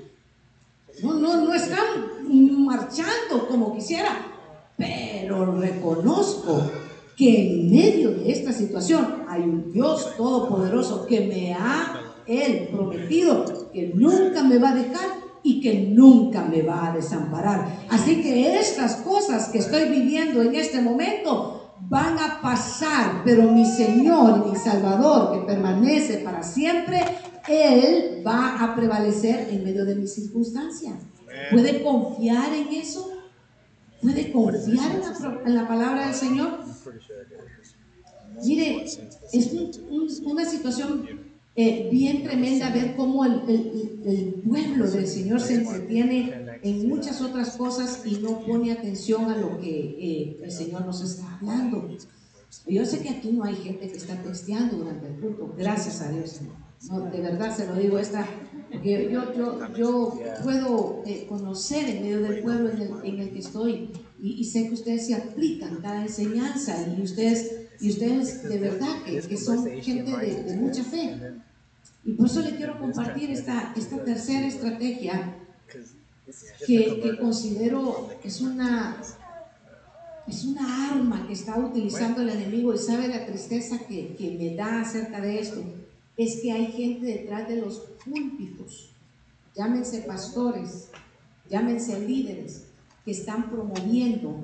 [1.03, 1.85] No, no, no están
[2.65, 4.11] marchando como quisiera,
[4.77, 6.71] pero reconozco
[7.17, 13.45] que en medio de esta situación hay un Dios todopoderoso que me ha Él prometido
[13.73, 17.87] que nunca me va a dejar y que nunca me va a desamparar.
[17.89, 23.65] Así que estas cosas que estoy viviendo en este momento van a pasar, pero mi
[23.65, 27.01] Señor, mi Salvador, que permanece para siempre,
[27.49, 30.95] Él va a prevalecer en medio de mis circunstancias.
[31.51, 33.11] ¿Puede confiar en eso?
[34.01, 35.01] ¿Puede confiar
[35.45, 36.61] en la, palabra del Señor?
[38.45, 38.85] Mire,
[39.33, 39.53] es
[40.23, 41.27] una situación
[41.59, 48.03] eh, bien tremenda ver cómo el, pueblo del Señor se entretiene en muchas otras cosas
[48.05, 51.89] y no pone atención a lo que eh, el Señor nos está hablando.
[52.67, 56.11] Yo sé que aquí no hay gente que está testeando durante el culto, gracias a
[56.11, 56.41] Dios.
[56.91, 58.27] No, de verdad se lo digo, esta
[58.85, 62.71] yo, yo, yo puedo eh, conocer en medio del pueblo
[63.03, 67.91] en el, que estoy y, sé que ustedes se aplican cada enseñanza y ustedes, y
[67.91, 71.21] ustedes de verdad que, que son gente de, mucha fe.
[72.05, 75.35] Y por eso le quiero compartir esta, esta tercera estrategia
[76.67, 79.03] que, que considero es una,
[80.27, 84.55] es una arma que está utilizando el enemigo y sabe la tristeza que, que me
[84.55, 85.63] da acerca de esto
[86.17, 88.91] es que hay gente detrás de los púlpitos,
[89.55, 90.89] llámense pastores,
[91.49, 92.65] llámense líderes,
[93.05, 94.41] que están promoviendo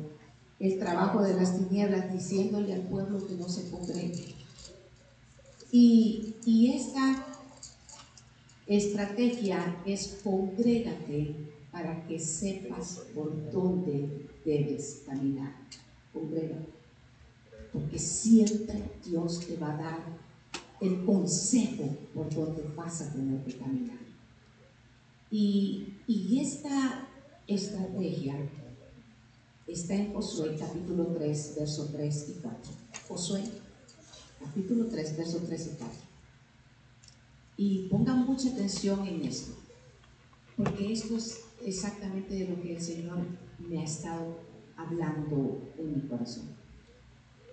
[0.60, 4.18] el trabajo de las tinieblas, diciéndole al pueblo que no se congrega.
[5.72, 7.26] Y, y esta
[8.66, 11.34] estrategia es congrégate
[11.72, 15.54] para que sepas por dónde debes caminar.
[16.12, 16.68] Congrégate.
[17.72, 20.31] Porque siempre Dios te va a dar
[20.82, 23.98] el consejo por donde vas a tener que caminar.
[25.30, 27.08] Y, y esta
[27.46, 28.36] estrategia
[29.68, 32.58] está en Josué capítulo 3, verso 3 y 4.
[33.08, 33.42] Josué
[34.40, 35.88] capítulo 3, verso 3 y 4.
[37.56, 39.52] Y pongan mucha atención en esto,
[40.56, 43.18] porque esto es exactamente de lo que el Señor
[43.60, 44.40] me ha estado
[44.76, 46.56] hablando en mi corazón.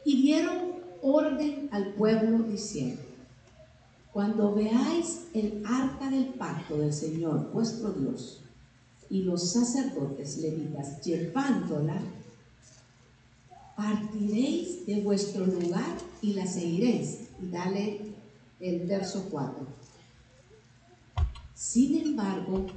[0.03, 3.08] Y dieron orden al pueblo diciendo,
[4.13, 8.41] cuando veáis el arca del pacto del Señor, vuestro Dios,
[9.09, 12.01] y los sacerdotes levitas llevándola,
[13.75, 17.29] partiréis de vuestro lugar y la seguiréis.
[17.41, 18.01] Y dale
[18.59, 19.65] el verso 4.
[21.53, 22.67] Sin embargo,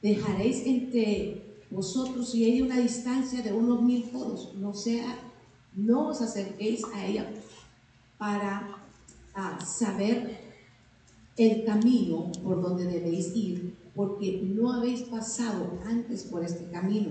[0.00, 5.18] dejaréis entre vosotros y ella una distancia de unos mil codos, no sea,
[5.74, 7.28] no os acerquéis a ella
[8.18, 8.78] para
[9.64, 10.45] saber
[11.36, 17.10] el camino por donde debéis ir, porque no habéis pasado antes por este camino.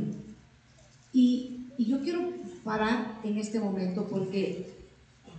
[1.14, 2.22] Y, yo quiero
[2.64, 4.74] parar en este momento porque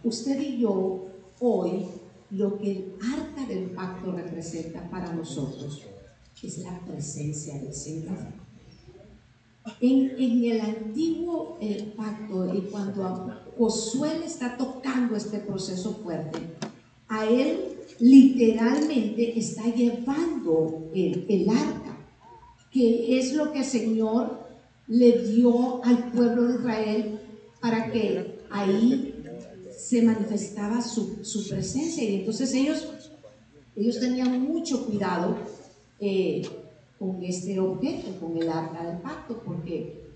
[0.04, 1.06] usted y yo
[1.40, 1.86] hoy
[2.30, 5.80] lo que el arca del pacto representa para nosotros
[6.46, 8.18] es la presencia del Señor.
[9.80, 16.38] En, el antiguo eh, pacto, y cuando Josué está tocando este proceso fuerte,
[17.08, 21.98] a él literalmente está llevando el, arca,
[22.70, 24.46] que es lo que el Señor
[24.88, 27.20] le dio al pueblo de Israel
[27.60, 29.14] para que ahí
[29.76, 32.04] se manifestaba su, su, presencia.
[32.04, 32.88] Y entonces ellos,
[33.74, 35.36] ellos tenían mucho cuidado
[36.00, 36.42] eh,
[36.98, 40.06] con este objeto, con el arca del pacto, porque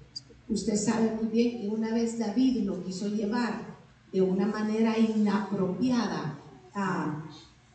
[0.48, 3.78] usted sabe muy bien que una vez David lo quiso llevar
[4.12, 6.38] de una manera inapropiada
[6.74, 7.24] a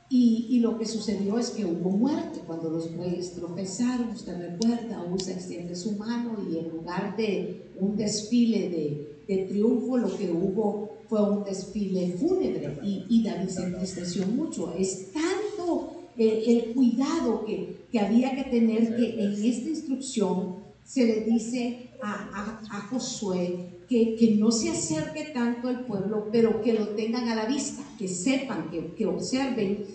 [0.08, 5.34] y, lo que sucedió es que hubo muerte cuando los reyes tropezaron, usted recuerda, Usa
[5.34, 10.90] extiende su mano y en lugar de un desfile de, de triunfo, lo que hubo
[11.08, 14.74] fue un desfile fúnebre y, y David se entristeció mucho.
[14.78, 21.04] Es tanto eh, el cuidado que, que, había que tener que en esta instrucción se
[21.04, 26.62] le dice a, a, a Josué que, que, no se acerque tanto el pueblo, pero
[26.62, 29.86] que lo tengan a la vista, que sepan, que, que observen.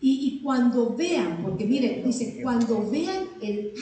[0.00, 3.74] Y, y, cuando vean, porque miren, dice, cuando vean el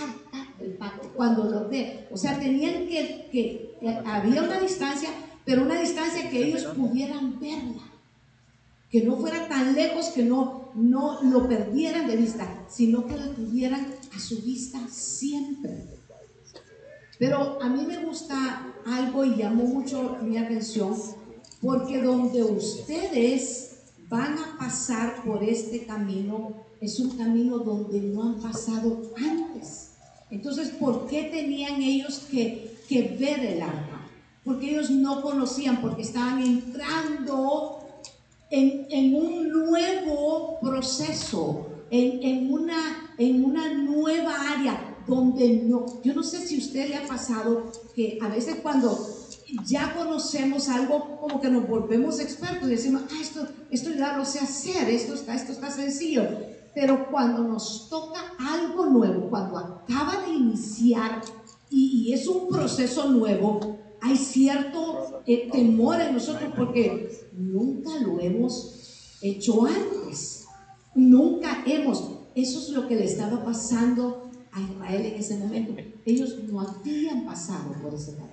[0.59, 5.11] del pacto, cuando lo vean, o sea, tenían que, que, había una distancia,
[5.45, 7.83] pero una distancia que ellos pudieran verla,
[8.91, 13.29] que no fuera tan lejos que no, no lo perdieran de vista, sino que la
[13.29, 15.97] tuvieran a su vista siempre.
[17.19, 20.95] Pero a mí me gusta algo y llamó mucho mi atención,
[21.63, 28.41] porque donde ustedes van a pasar por este camino, es un camino donde no han
[28.41, 29.93] pasado antes.
[30.31, 34.07] Entonces, ¿por qué tenían ellos que, que ver el arca?
[34.45, 37.79] Porque ellos no conocían, porque estaban entrando
[38.51, 46.15] en, en un nuevo proceso, en, en, una, en una nueva área donde no, yo
[46.15, 48.99] no sé si a usted le ha pasado que a veces cuando
[49.65, 54.25] ya conocemos algo, como que nos volvemos expertos y decimos, ah, esto, esto ya lo
[54.25, 56.25] sé hacer, esto está, esto está sencillo.
[56.75, 61.23] Pero cuando nos toca algo nuevo, cuando acaba de iniciar
[61.71, 69.19] y, es un proceso nuevo, hay cierto eh, temor en nosotros porque nunca lo hemos
[69.23, 70.45] hecho antes.
[70.95, 72.11] Nunca hemos.
[72.35, 74.26] Eso es lo que le estaba pasando
[74.57, 75.75] a Israel en ese momento.
[76.05, 78.33] Ellos no habían pasado por ese camino.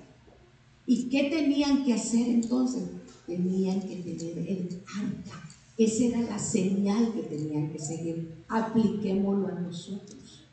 [0.86, 2.84] ¿Y qué tenían que hacer entonces?
[3.26, 5.48] Tenían que tener el arca.
[5.76, 8.44] Esa era la señal que tenían que seguir.
[8.48, 10.44] Apliquémoslo a nosotros.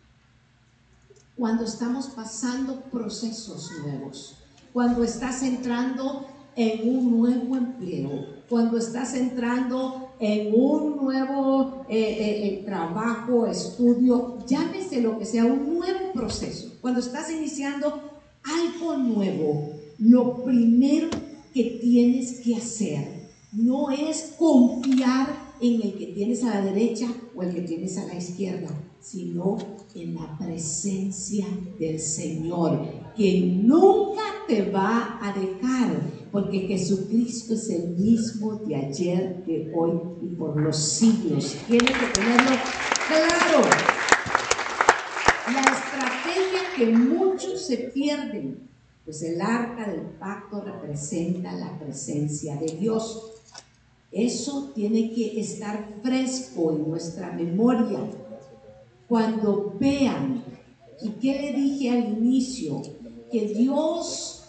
[1.37, 4.35] Cuando estamos pasando procesos nuevos,
[4.73, 12.47] cuando estás entrando en un nuevo empleo, cuando estás entrando en un nuevo eh, eh,
[12.47, 16.73] eh, trabajo, estudio, llámese lo que sea, un nuevo proceso.
[16.81, 18.01] Cuando estás iniciando
[18.43, 21.07] algo nuevo, lo primero
[21.53, 25.29] que tienes que hacer no es confiar
[25.61, 28.67] en el que tienes a la derecha o el que tienes a la izquierda,
[28.99, 29.57] sino
[29.95, 31.47] en la presencia
[31.79, 32.85] del Señor,
[33.15, 39.99] que nunca te va a dejar porque Jesucristo es el mismo de ayer, de hoy
[40.21, 41.57] y por los siglos.
[41.67, 42.51] Tiene que tenerlo
[43.07, 43.67] claro.
[45.53, 48.69] La estrategia que muchos se pierden,
[49.03, 53.33] pues el arca del pacto representa la presencia de Dios.
[54.11, 57.99] Eso tiene que estar fresco en nuestra memoria.
[59.09, 60.43] Cuando vean,
[61.01, 62.81] y qué le dije al inicio,
[63.29, 64.40] que Dios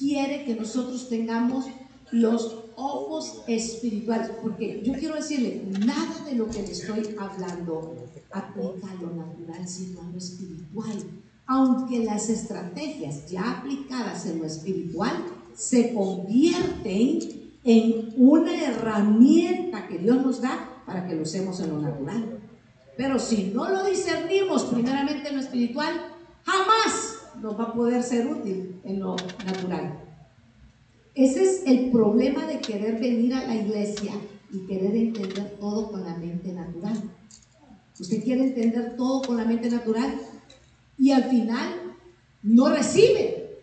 [0.00, 1.66] quiere que nosotros tengamos
[2.10, 8.90] los ojos espirituales, porque yo quiero decirle, nada de lo que le estoy hablando aplica
[8.90, 10.96] a lo natural, sino a lo espiritual.
[11.46, 15.12] Aunque las estrategias ya aplicadas en lo espiritual
[15.54, 17.18] se convierten
[17.62, 22.40] en una herramienta que Dios nos da para que lo usemos en lo natural.
[22.96, 25.92] Pero si no lo discernimos primeramente en lo espiritual,
[26.44, 30.04] jamás no va a poder ser útil en lo natural.
[31.14, 34.12] Ese es el problema de querer venir a la iglesia
[34.52, 36.96] y querer entender todo con la mente natural.
[37.98, 40.20] Usted quiere entender todo con la mente natural
[40.98, 41.96] y al final
[42.42, 43.60] no recibe,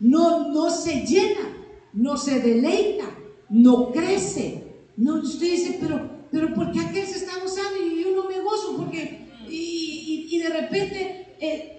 [0.00, 1.56] no, no se llena,
[1.92, 3.10] no se deleita,
[3.48, 4.64] no crece.
[4.96, 8.40] No, usted dice, pero, pero ¿por qué aquel se está gozando y yo no me
[8.40, 8.76] gozo?
[8.76, 11.77] Porque, y, de repente, eh,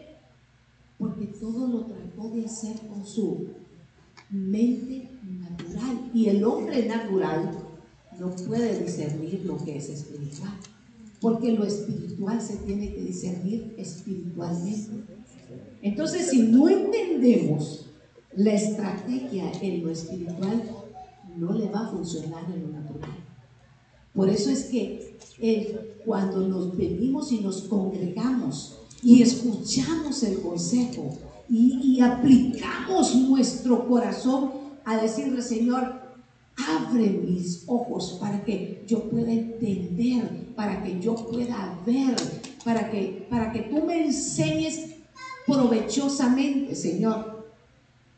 [0.99, 3.47] porque todo lo trató de hacer con su
[4.29, 6.11] mente natural.
[6.13, 7.51] Y el hombre natural
[8.19, 10.51] no puede discernir lo que es espiritual,
[11.21, 15.05] porque lo espiritual se tiene que discernir espiritualmente.
[15.81, 17.85] Entonces, si no entendemos
[18.35, 20.61] la estrategia en lo espiritual,
[21.37, 23.15] no le va a funcionar en lo natural.
[24.13, 25.17] Por eso es que
[26.05, 31.17] cuando nos venimos y nos congregamos y escuchamos el consejo
[31.49, 34.51] y, aplicamos nuestro corazón
[34.85, 35.99] a decirle, Señor,
[36.55, 42.15] abre mis ojos para que yo pueda entender, para que yo pueda ver,
[42.63, 44.91] para que, para que tú me enseñes
[45.47, 47.49] provechosamente, Señor,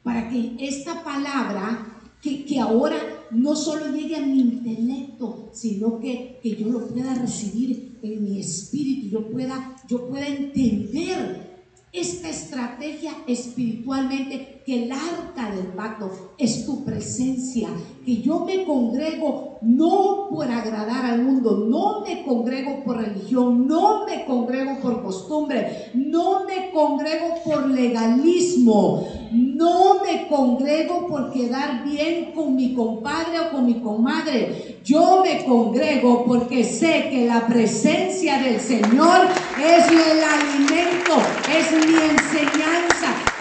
[0.03, 2.97] para que esta palabra que, que, ahora
[3.31, 8.39] no solo llegue a mi intelecto, sino que, que, yo lo pueda recibir en mi
[8.39, 11.51] espíritu, yo pueda, yo pueda entender
[11.91, 17.69] esta estrategia espiritualmente, que el arca del pacto es tu presencia,
[18.05, 24.05] que yo me congrego no por agradar al mundo, no me congrego por religión, no
[24.05, 32.31] me congrego por costumbre, no me congrego por legalismo, no me congrego por quedar bien
[32.33, 34.79] con mi compadre o con mi comadre.
[34.83, 39.27] Yo me congrego porque sé que la presencia del Señor
[39.59, 41.17] es el alimento,
[41.55, 42.90] es mi enseñanza,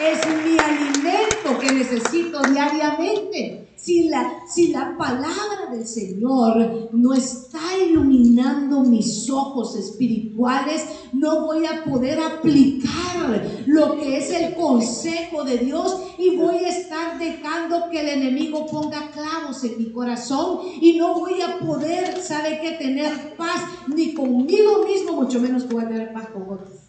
[0.01, 3.67] es mi alimento que necesito diariamente.
[3.77, 10.85] Si la, si la palabra del Señor no está iluminando mis ojos espirituales,
[11.15, 16.69] no voy a poder aplicar lo que es el consejo de Dios y voy a
[16.69, 22.21] estar dejando que el enemigo ponga clavos en mi corazón y no voy a poder,
[22.21, 22.73] ¿sabe qué?
[22.73, 26.80] Tener paz ni conmigo mismo, mucho menos a tener paz con otros.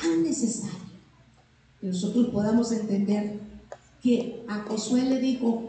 [0.00, 0.78] Tan necesario
[1.80, 3.40] que nosotros podamos entender
[4.02, 5.68] que a Josué le dijo,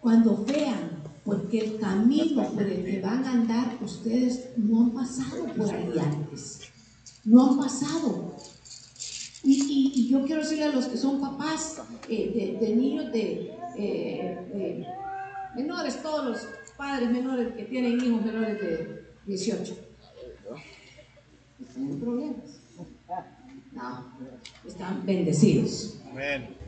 [0.00, 5.46] cuando vean, porque el camino por el que van a andar ustedes no han pasado
[5.56, 6.60] por ahí antes,
[7.24, 8.36] no han pasado.
[9.42, 14.86] Y, yo quiero decirle a los que son papás eh, de, niños de eh,
[15.56, 19.76] menores, todos los padres menores que tienen hijos menores de 18.
[21.76, 22.53] No problemas.
[23.72, 24.04] No,
[24.66, 25.98] están bendecidos.
[26.10, 26.64] Amén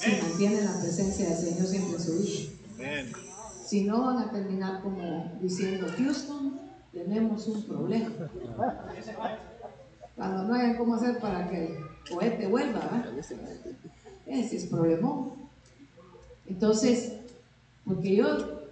[0.00, 3.18] si mantienen la presencia del Señor siempre en su vida.
[3.64, 6.58] Si no, van a terminar como diciendo, Houston,
[6.92, 8.10] tenemos un problema.
[10.16, 11.76] Cuando no hayan cómo hacer para que el
[12.10, 13.04] cohete vuelva,
[14.26, 15.26] Ese es problema.
[16.46, 17.12] Entonces,
[17.84, 18.62] porque yo,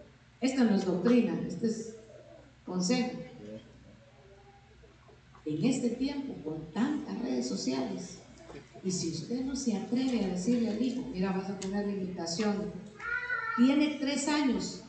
[0.41, 1.95] esta no es doctrina, este es
[2.65, 3.19] consejo.
[5.49, 8.19] En este tiempo, con tantas redes sociales,
[8.85, 12.71] y si usted no se atreve a decirle al hijo, mira, vas a poner limitación,
[13.57, 14.83] tiene tres años,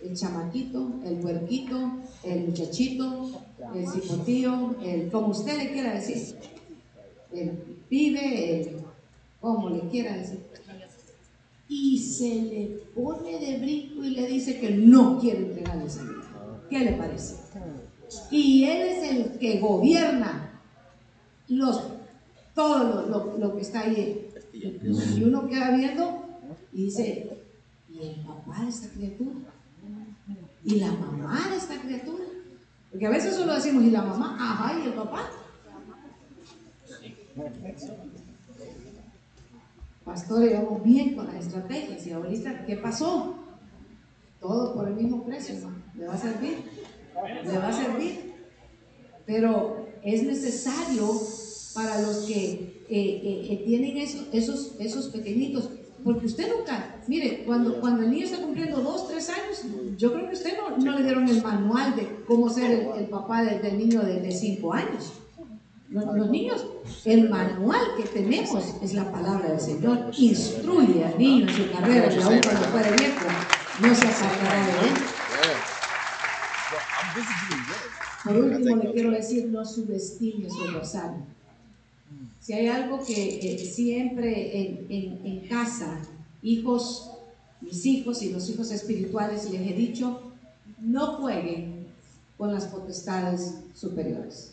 [0.00, 3.42] el chamaquito, el huerquito, el muchachito,
[3.74, 6.36] el cipotío, el como usted le quiera decir,
[7.32, 7.50] el
[7.88, 8.76] pibe, el
[9.40, 10.38] como le quiera decir.
[11.68, 16.66] Y se le pone de brinco y le dice que no quiere entregarle esa vida.
[16.70, 17.47] ¿Qué le parece?
[18.30, 20.60] Y él es el que gobierna
[21.48, 21.82] los
[22.54, 24.30] todo lo, que está ahí.
[24.52, 26.24] Y uno queda viendo
[26.72, 27.38] y dice,
[27.88, 29.36] ¿y el papá de esta criatura?
[30.64, 32.24] ¿Y la mamá de esta criatura?
[32.90, 34.36] Porque a veces solo decimos, ¿y la mamá?
[34.40, 35.30] Ajá, ¿y el papá?
[40.04, 43.36] Pastor, íbamos bien con las estrategias y ahorita, ¿qué pasó?
[44.40, 45.54] Todo por el mismo precio,
[45.94, 46.64] ¿Le va a servir?
[47.44, 48.34] ¿Le va a servir?
[49.26, 51.08] Pero es necesario
[51.74, 55.70] para los que eh, eh, eh, tienen esos, esos, esos pequeñitos.
[56.04, 59.62] Porque usted nunca, mire, cuando, cuando el niño está cumpliendo dos, tres años,
[59.96, 63.42] yo creo que usted no, no le dieron el manual de cómo ser el, papá
[63.42, 65.12] del, niño de, cinco años.
[65.90, 66.66] Los, niños,
[67.04, 70.10] el manual que tenemos es la palabra del Señor.
[70.16, 73.26] Instruye al niño en su carrera, que aún cuando fuera viejo,
[73.80, 74.94] no se apartará de él.
[78.24, 81.22] Por último, le quiero decir, no subestime su rosario.
[82.40, 86.00] Si hay algo que siempre en, casa,
[86.42, 87.10] hijos,
[87.60, 90.20] mis hijos y los hijos espirituales les he dicho,
[90.80, 91.86] no jueguen
[92.36, 94.52] con las potestades superiores.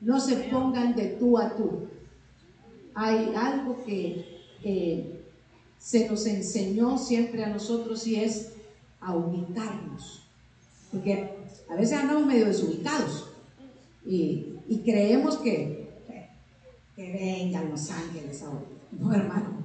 [0.00, 1.88] No se pongan de tú a tú.
[2.94, 5.18] Hay algo que
[5.78, 8.52] se nos enseñó siempre a nosotros y es
[9.00, 10.27] a ubicarnos.
[10.92, 11.30] Porque
[11.68, 13.30] a veces andamos medio desubicados
[14.04, 15.78] y creemos que
[16.98, 18.64] que vengan los ángeles ahora.
[18.90, 19.62] No, hermano,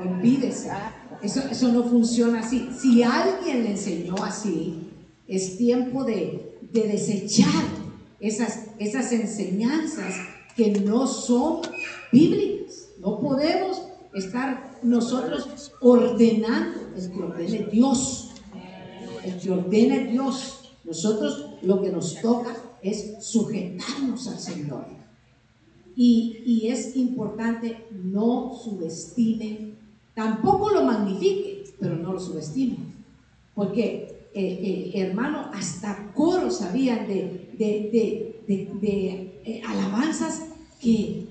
[0.00, 0.70] olvídese.
[1.20, 2.70] Eso, eso no funciona así.
[2.80, 4.88] Si alguien le enseñó así,
[5.28, 7.62] es tiempo de, de desechar
[8.20, 10.14] esas, esas enseñanzas
[10.56, 11.60] que no son
[12.10, 12.88] bíblicas.
[13.00, 13.82] No podemos
[14.14, 18.31] estar nosotros ordenando el que ordene Dios.
[19.24, 20.74] El que ordene Dios.
[20.84, 24.86] Nosotros lo que nos toca es sujetarnos al Señor.
[25.94, 29.72] Y, es importante no subestimen
[30.14, 32.76] Tampoco lo magnifique, pero no lo subestime.
[33.54, 40.42] Porque, eh, eh, hermano, hasta coros habían de, de, alabanzas
[40.80, 41.26] que,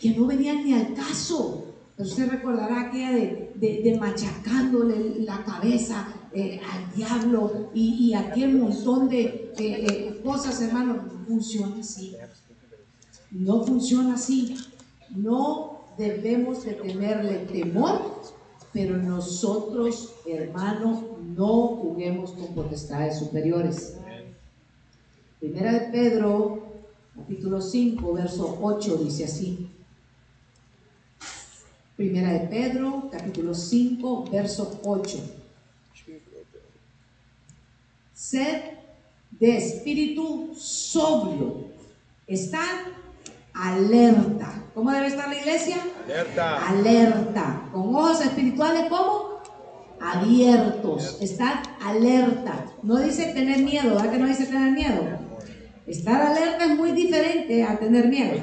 [0.00, 1.69] que, no venían ni al caso.
[2.00, 10.18] Pero usted recordará aquella de, machacándole la cabeza al diablo y, y aquel montón de
[10.24, 10.94] cosas, hermano.
[10.94, 12.16] No funciona así.
[13.30, 14.56] No funciona así.
[15.14, 18.22] No debemos de tenerle temor,
[18.72, 21.00] pero nosotros, hermanos,
[21.36, 23.98] no juguemos con potestades superiores.
[25.38, 26.62] Primera de Pedro,
[27.14, 29.70] capítulo 5, verso 8, dice así.
[32.00, 35.18] Primera de Pedro, capítulo 5, verso 8.
[38.14, 38.62] Sed
[39.32, 41.66] de espíritu sobrio.
[42.26, 42.94] Están
[43.52, 44.64] alerta.
[44.72, 45.76] ¿Cómo debe estar la iglesia?
[46.06, 46.68] Alerta.
[46.70, 47.68] Alerta.
[47.70, 49.42] Con ojos espirituales, ¿cómo?
[50.00, 51.18] Abiertos.
[51.20, 52.64] Estar alerta.
[52.82, 55.02] No dice tener miedo, ¿verdad que no dice tener miedo?
[55.86, 58.40] Estar alerta es muy diferente a tener miedo.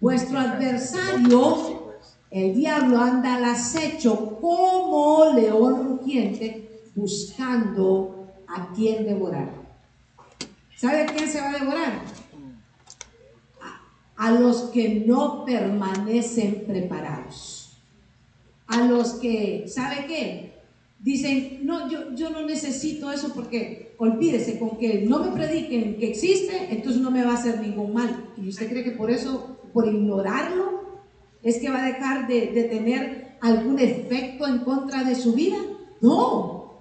[0.00, 1.85] Vuestro adversario,
[2.36, 9.50] el diablo, anda al acecho como león rugiente buscando a quien devorar.
[10.76, 12.16] ¿Sabe quién se va a devorar?
[14.16, 17.78] a los que no permanecen preparados.
[18.66, 20.52] A los que, ¿sabe qué?
[20.98, 26.10] Dicen, no, yo, yo no necesito eso porque olvídese, con que no me prediquen que
[26.10, 28.30] existe, entonces no me va a hacer ningún mal.
[28.36, 30.85] ¿Y usted cree que por eso, por ignorarlo,
[31.42, 35.58] es que va a dejar de, tener algún efecto en contra de su vida?
[36.00, 36.72] No,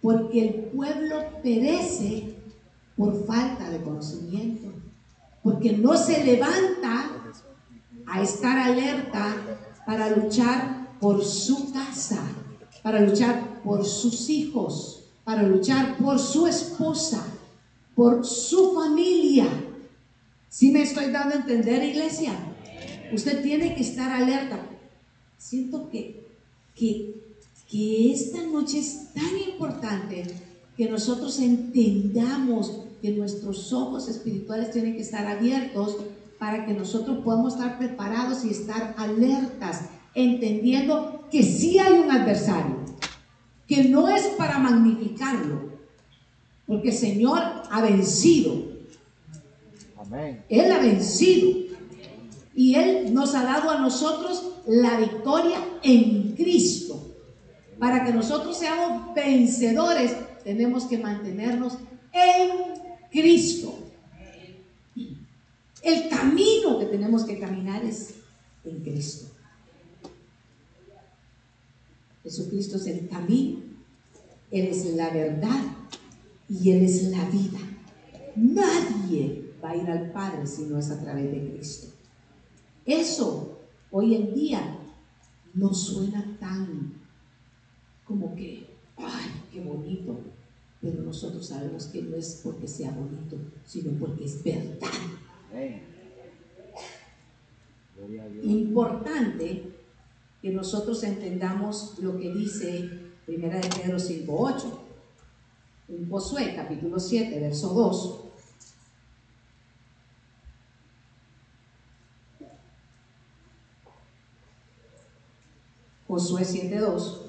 [0.00, 2.34] porque el pueblo perece
[2.96, 4.72] por falta de conocimiento
[5.42, 7.10] porque no se levanta
[8.06, 9.34] a estar alerta
[9.86, 12.22] para luchar por su casa,
[12.82, 17.24] para luchar por sus hijos, para luchar por su esposa,
[17.94, 19.46] por su familia.
[20.48, 22.32] ¿Sí me estoy dando a entender, iglesia?
[23.12, 24.58] Usted tiene que estar alerta.
[25.38, 26.26] Siento que,
[26.74, 27.14] que,
[27.70, 30.24] que esta noche es tan importante
[30.76, 35.96] que nosotros entendamos que nuestros ojos espirituales tienen que estar abiertos
[36.38, 42.78] para que nosotros podamos estar preparados y estar alertas, entendiendo que sí hay un adversario,
[43.66, 45.72] que no es para magnificarlo,
[46.66, 47.40] porque el Señor
[47.70, 48.72] ha vencido.
[50.48, 51.61] Él ha vencido.
[52.54, 57.14] Y Él nos ha dado a nosotros la victoria en Cristo.
[57.78, 61.78] Para que nosotros seamos vencedores, tenemos que mantenernos
[62.12, 62.50] en
[63.10, 63.74] Cristo.
[65.82, 68.14] El camino que tenemos que caminar es
[68.64, 69.32] en Cristo.
[72.22, 73.60] Jesucristo es el camino,
[74.50, 75.60] Él es la verdad
[76.48, 77.58] y Él es la vida.
[78.36, 81.91] Nadie va a ir al Padre si no es a través de Cristo.
[82.84, 83.58] Eso
[83.90, 84.78] hoy en día
[85.54, 86.94] no suena tan
[88.04, 88.66] como que,
[88.96, 90.18] ay, qué bonito,
[90.80, 94.88] pero nosotros sabemos que no es porque sea bonito, sino porque es verdad.
[98.42, 99.72] Importante
[100.40, 102.90] que nosotros entendamos lo que dice
[103.28, 104.78] 1 de Pedro 5.8,
[105.88, 108.21] en Josué capítulo 7, verso 2.
[116.12, 117.20] Josué 7.2.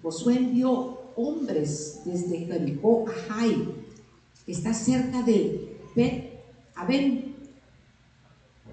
[0.00, 3.74] Josué envió hombres desde Jericó a Jai,
[4.46, 6.30] que está cerca de Bet
[6.76, 7.34] Aben,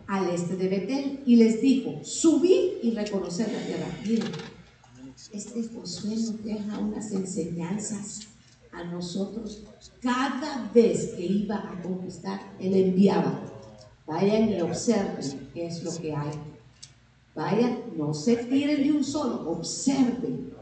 [0.06, 3.88] al este de Betel, y les dijo, subid y reconocer la tierra.
[4.06, 4.32] Miren,
[5.34, 8.28] este Josué nos deja unas enseñanzas
[8.72, 9.64] a nosotros.
[10.04, 13.42] Cada vez que iba a conquistar, él enviaba,
[14.06, 16.57] vayan y observen qué es lo que hay.
[17.38, 20.58] Vayan, no se tiren de un solo, observen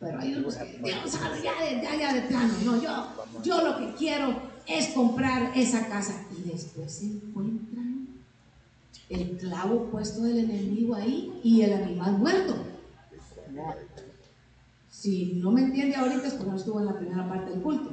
[0.00, 2.90] pero hay unos que, Dios, ya, ya, de plano, no, yo,
[3.42, 4.28] yo lo que quiero
[4.66, 6.24] es comprar esa casa.
[6.36, 8.06] Y después se encuentran
[9.08, 12.54] el clavo puesto del enemigo ahí y el animal muerto.
[14.88, 17.90] Si no me entiende ahorita es porque no estuvo en la primera parte del culto.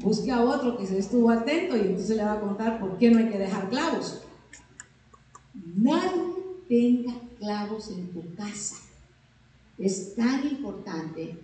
[0.00, 3.10] Busque a otro que se estuvo atento y entonces le va a contar por qué
[3.10, 4.22] no hay que dejar clavos.
[5.76, 6.34] Nadie
[6.68, 8.76] tenga clavos en tu casa
[9.78, 11.36] es tan importante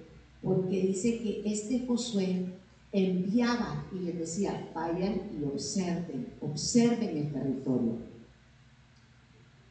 [0.43, 2.47] porque dice que este Josué
[2.93, 7.99] enviaba y les decía, vayan y observen, observen el territorio.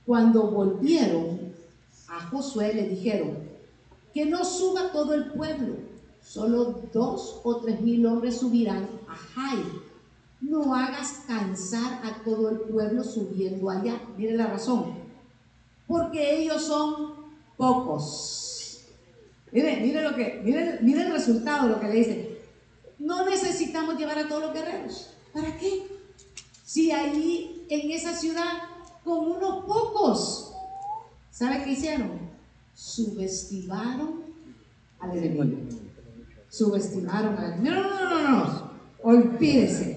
[0.05, 1.53] Cuando volvieron
[2.07, 3.37] a Josué le dijeron,
[4.13, 5.75] que no suba todo el pueblo,
[6.21, 9.63] solo dos o tres mil hombres subirán a Jai.
[10.43, 14.01] No hagas cansar a todo el pueblo subiendo allá.
[14.17, 14.93] Mire la razón.
[15.87, 17.13] Porque ellos son
[17.55, 18.83] pocos.
[19.53, 22.27] Mire, mire lo que, mire, el resultado lo que le dicen.
[22.99, 25.11] No necesitamos llevar a todos los guerreros.
[25.31, 25.87] ¿Para qué?
[26.65, 28.63] Si allí en esa ciudad
[29.03, 30.53] con unos pocos,
[31.31, 32.19] ¿sabe qué hicieron?
[32.73, 34.23] Subestimaron
[34.99, 35.69] al enemigo.
[36.49, 37.75] Subestimaron al enemigo.
[37.75, 38.71] No, no, no, no, no.
[39.03, 39.92] Olvídese.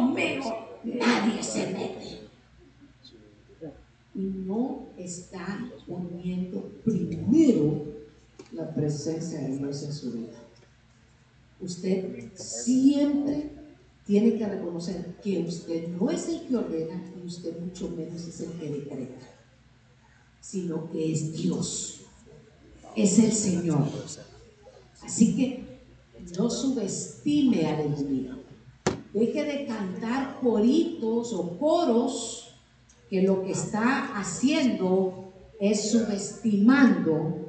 [0.00, 2.20] Conmigo nadie se mete.
[4.14, 7.84] Y no están poniendo primero
[8.52, 10.38] la presencia de Dios en su vida.
[11.60, 13.50] Usted siempre
[14.06, 18.40] tiene que reconocer que usted no es el que ordena y usted mucho menos es
[18.40, 19.20] el que decreta,
[20.40, 22.00] sino que es Dios,
[22.96, 23.86] es el Señor.
[25.02, 25.64] Así que
[26.38, 28.39] no subestime al enemigo.
[29.12, 32.54] Deje de cantar coritos o coros
[33.08, 37.46] que lo que está haciendo es subestimando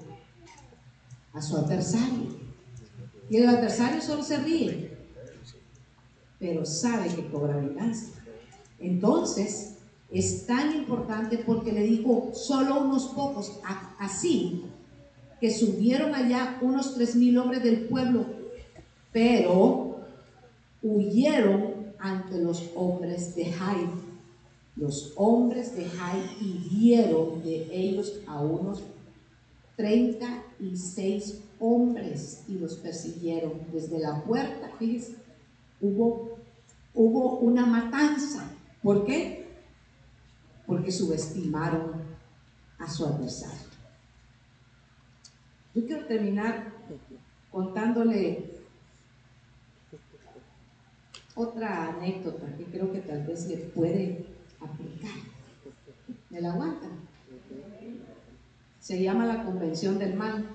[1.33, 2.41] a su adversario.
[3.29, 4.91] Y el adversario solo se ríe
[6.41, 8.13] pero sabe que cobra venganza.
[8.79, 9.77] Entonces,
[10.09, 13.59] es tan importante porque le dijo solo unos pocos,
[13.99, 14.65] así
[15.39, 18.25] que subieron allá unos tres mil hombres del pueblo,
[19.13, 19.90] pero
[20.81, 23.89] huyeron ante los hombres de Jai.
[24.75, 28.83] Los hombres de Jai hirieron de ellos a unos
[29.75, 35.15] 36 hombres y los persiguieron desde la puerta, fíjense,
[35.79, 36.37] hubo,
[36.93, 38.51] hubo una matanza.
[38.81, 39.47] ¿Por qué?
[40.65, 42.01] Porque subestimaron
[42.79, 43.69] a su adversario.
[45.75, 46.73] Yo quiero terminar
[47.51, 48.50] contándole
[51.35, 54.25] otra anécdota que creo que tal vez le puede
[54.59, 55.11] aplicar.
[56.29, 56.91] ¿Me la aguantan?
[58.79, 60.45] Se llama la Convención del Mal.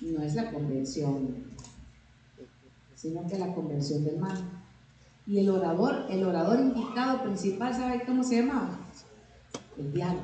[0.00, 1.46] No es la Convención
[2.96, 4.36] sino que la convención del mal.
[5.26, 8.78] Y el orador, el orador invitado principal, ¿sabe cómo se llamaba?
[9.78, 10.20] El diablo.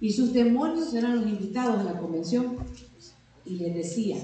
[0.00, 2.56] Y sus demonios eran los invitados a la convención
[3.44, 4.16] y les decía,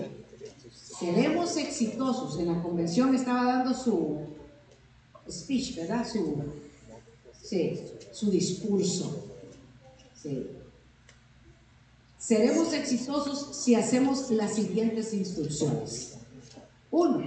[1.00, 2.38] seremos exitosos.
[2.38, 4.18] En la convención estaba dando su
[5.28, 6.06] speech, ¿verdad?
[6.06, 6.44] Su,
[7.42, 7.80] sí,
[8.12, 9.24] su discurso.
[10.14, 10.46] Sí.
[12.18, 16.18] Seremos exitosos si hacemos las siguientes instrucciones.
[16.90, 17.24] Uno,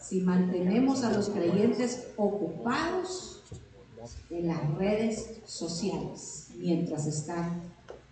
[0.00, 3.40] si mantenemos a los creyentes ocupados
[4.30, 7.62] en las redes sociales mientras están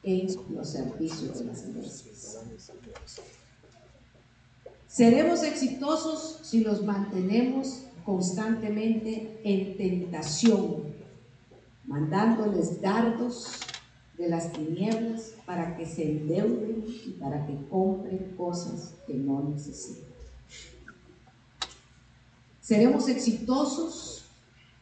[0.03, 2.39] en los servicios de las iglesias.
[4.91, 10.83] Seremos exitosos si los mantenemos constantemente en tentación,
[11.87, 13.61] mandándoles dardos
[14.19, 20.11] de las tinieblas para que se endeuden y para que compren cosas que no necesitan.
[22.61, 24.25] Seremos exitosos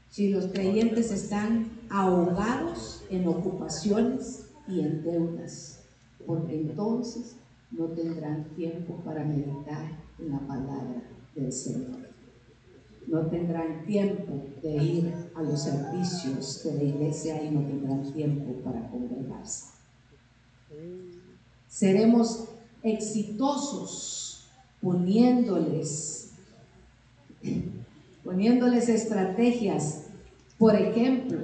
[0.08, 5.80] si los creyentes están ahogados en ocupaciones y en deudas,
[6.26, 7.36] porque entonces
[7.70, 11.02] no tendrán tiempo para meditar en la palabra
[11.34, 12.08] del Señor.
[13.06, 18.52] No tendrán tiempo de ir a los servicios de la iglesia y no tendrán tiempo
[18.62, 19.72] para congregarse.
[21.68, 22.48] Seremos
[22.82, 24.48] exitosos
[24.80, 26.28] poniéndoles
[28.28, 30.04] poniéndoles estrategias.
[30.58, 31.38] Por ejemplo,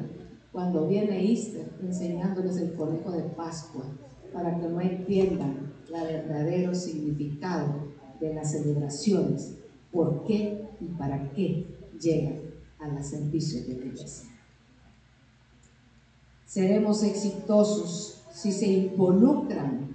[0.53, 3.85] cuando viene Easter, enseñándoles el conejo de Pascua,
[4.33, 7.89] para que no entiendan el verdadero significado
[8.21, 9.55] de las celebraciones,
[9.93, 11.67] por qué y para qué
[12.01, 12.41] llegan
[12.79, 14.29] a los servicios de la iglesia.
[16.47, 19.95] Seremos exitosos si se involucran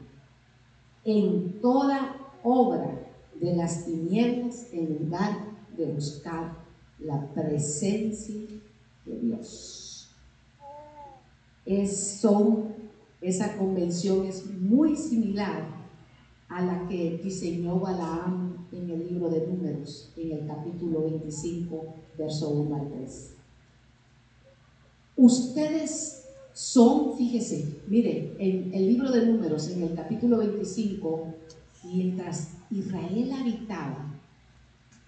[1.03, 2.99] en toda obra
[3.39, 5.37] de las tinieblas en lugar
[5.77, 6.57] de buscar
[6.99, 8.41] la presencia
[9.05, 10.09] de Dios.
[13.21, 15.78] esa convención es muy similar
[16.49, 22.49] a la que diseñó Balaam en el libro de Números, en el capítulo 25, verso
[22.49, 23.33] 1 al 3.
[25.15, 31.25] Ustedes son, fíjese, mire, en el libro de Números, en el capítulo 25,
[31.83, 34.19] mientras Israel habitaba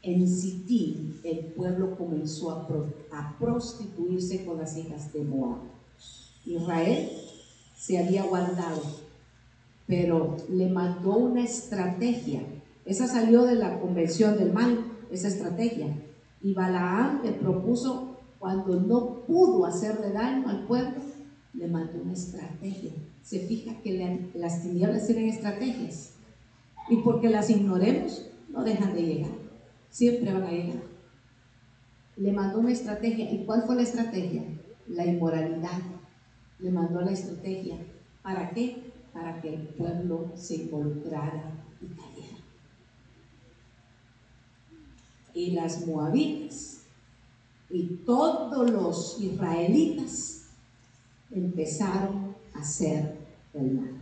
[0.03, 5.59] en Sití, el pueblo comenzó a, prostituirse con las hijas de Moab.
[6.45, 7.09] Israel
[7.77, 8.81] se había guardado,
[9.91, 12.39] pero le mandó una estrategia.
[12.85, 15.87] Esa salió de la convención del mal, esa estrategia.
[16.41, 21.01] Y Balaam le propuso, cuando no pudo hacerle daño al pueblo,
[21.53, 22.93] le mandó una estrategia.
[23.21, 26.13] Se fija que las tinieblas tienen estrategias.
[26.89, 29.31] Y porque las ignoremos, no dejan de llegar.
[29.89, 30.83] Siempre van a llegar.
[32.15, 33.29] Le mandó una estrategia.
[33.29, 34.43] ¿Y cuál fue la estrategia?
[34.87, 35.81] La inmoralidad.
[36.59, 37.75] Le mandó la estrategia.
[38.23, 38.90] ¿Para qué?
[39.13, 42.37] Para que el pueblo se involucrara y cayera.
[45.33, 46.81] Y las moabitas
[47.69, 50.49] y todos los israelitas
[51.31, 53.17] empezaron a hacer
[53.53, 54.01] el mal.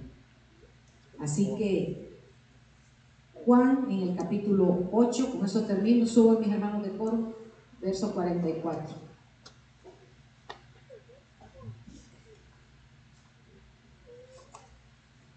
[1.20, 2.10] Así que
[3.46, 7.34] Juan en el capítulo 8, con eso termino, subo mis hermanos de coro,
[7.82, 9.09] verso 44.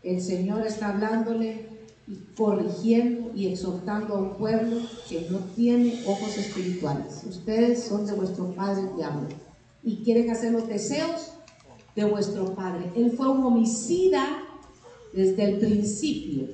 [0.02, 1.66] El Señor está hablándole
[2.08, 7.22] y corrigiendo y exhortando a un pueblo que no tiene ojos espirituales.
[7.28, 9.28] Ustedes son de vuestro padre diablo
[9.82, 11.32] y quieren hacer los deseos
[11.94, 12.90] de vuestro padre.
[12.96, 14.42] Él fue un homicida
[15.12, 16.48] desde el principio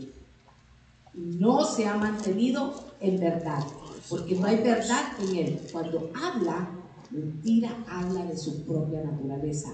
[1.14, 3.64] y no se ha mantenido en verdad,
[4.08, 5.60] porque no hay verdad en él.
[5.72, 6.68] Cuando habla,
[7.10, 9.72] mentira habla de su propia naturaleza,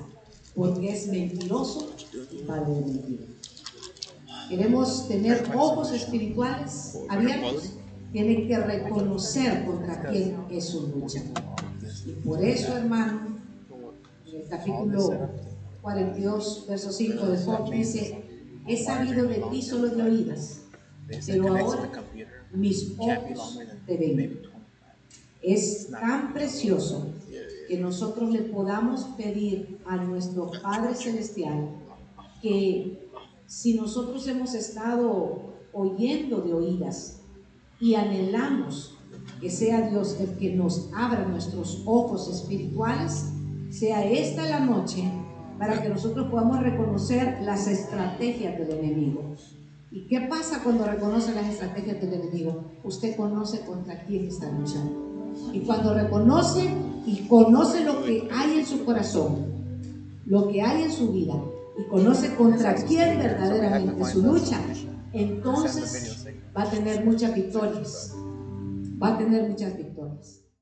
[0.54, 1.90] porque es mentiroso
[2.30, 3.24] y padre de mentira.
[4.48, 7.72] Queremos tener ojos espirituales abiertos,
[8.12, 11.22] tienen que reconocer contra quién es su lucha.
[12.06, 13.38] Y por eso, hermano,
[14.26, 15.30] en el capítulo
[15.82, 18.22] 42, verso 5 de Job dice,
[18.66, 20.62] he sabido de ti solo de oídas,
[21.26, 21.90] pero ahora
[22.52, 24.40] mis ojos te ven.
[25.42, 27.06] Es tan precioso
[27.68, 31.68] que nosotros le podamos pedir a nuestro Padre Celestial
[32.40, 33.03] que
[33.54, 37.20] si nosotros hemos estado oyendo de oídas
[37.80, 38.96] y anhelamos
[39.40, 43.26] que sea Dios el que nos abra nuestros ojos espirituales,
[43.70, 45.04] sea esta la noche
[45.56, 49.22] para que nosotros podamos reconocer las estrategias del enemigo.
[49.92, 52.64] ¿Y qué pasa cuando reconoce las estrategias del enemigo?
[52.82, 55.30] Usted conoce contra quién está luchando.
[55.52, 56.68] Y cuando reconoce
[57.06, 59.46] y conoce lo que hay en su corazón,
[60.26, 61.40] lo que hay en su vida,
[61.76, 64.60] y conoce contra quién verdaderamente su lucha,
[65.12, 68.14] entonces va a tener muchas victorias.
[69.02, 70.43] Va a tener muchas victorias.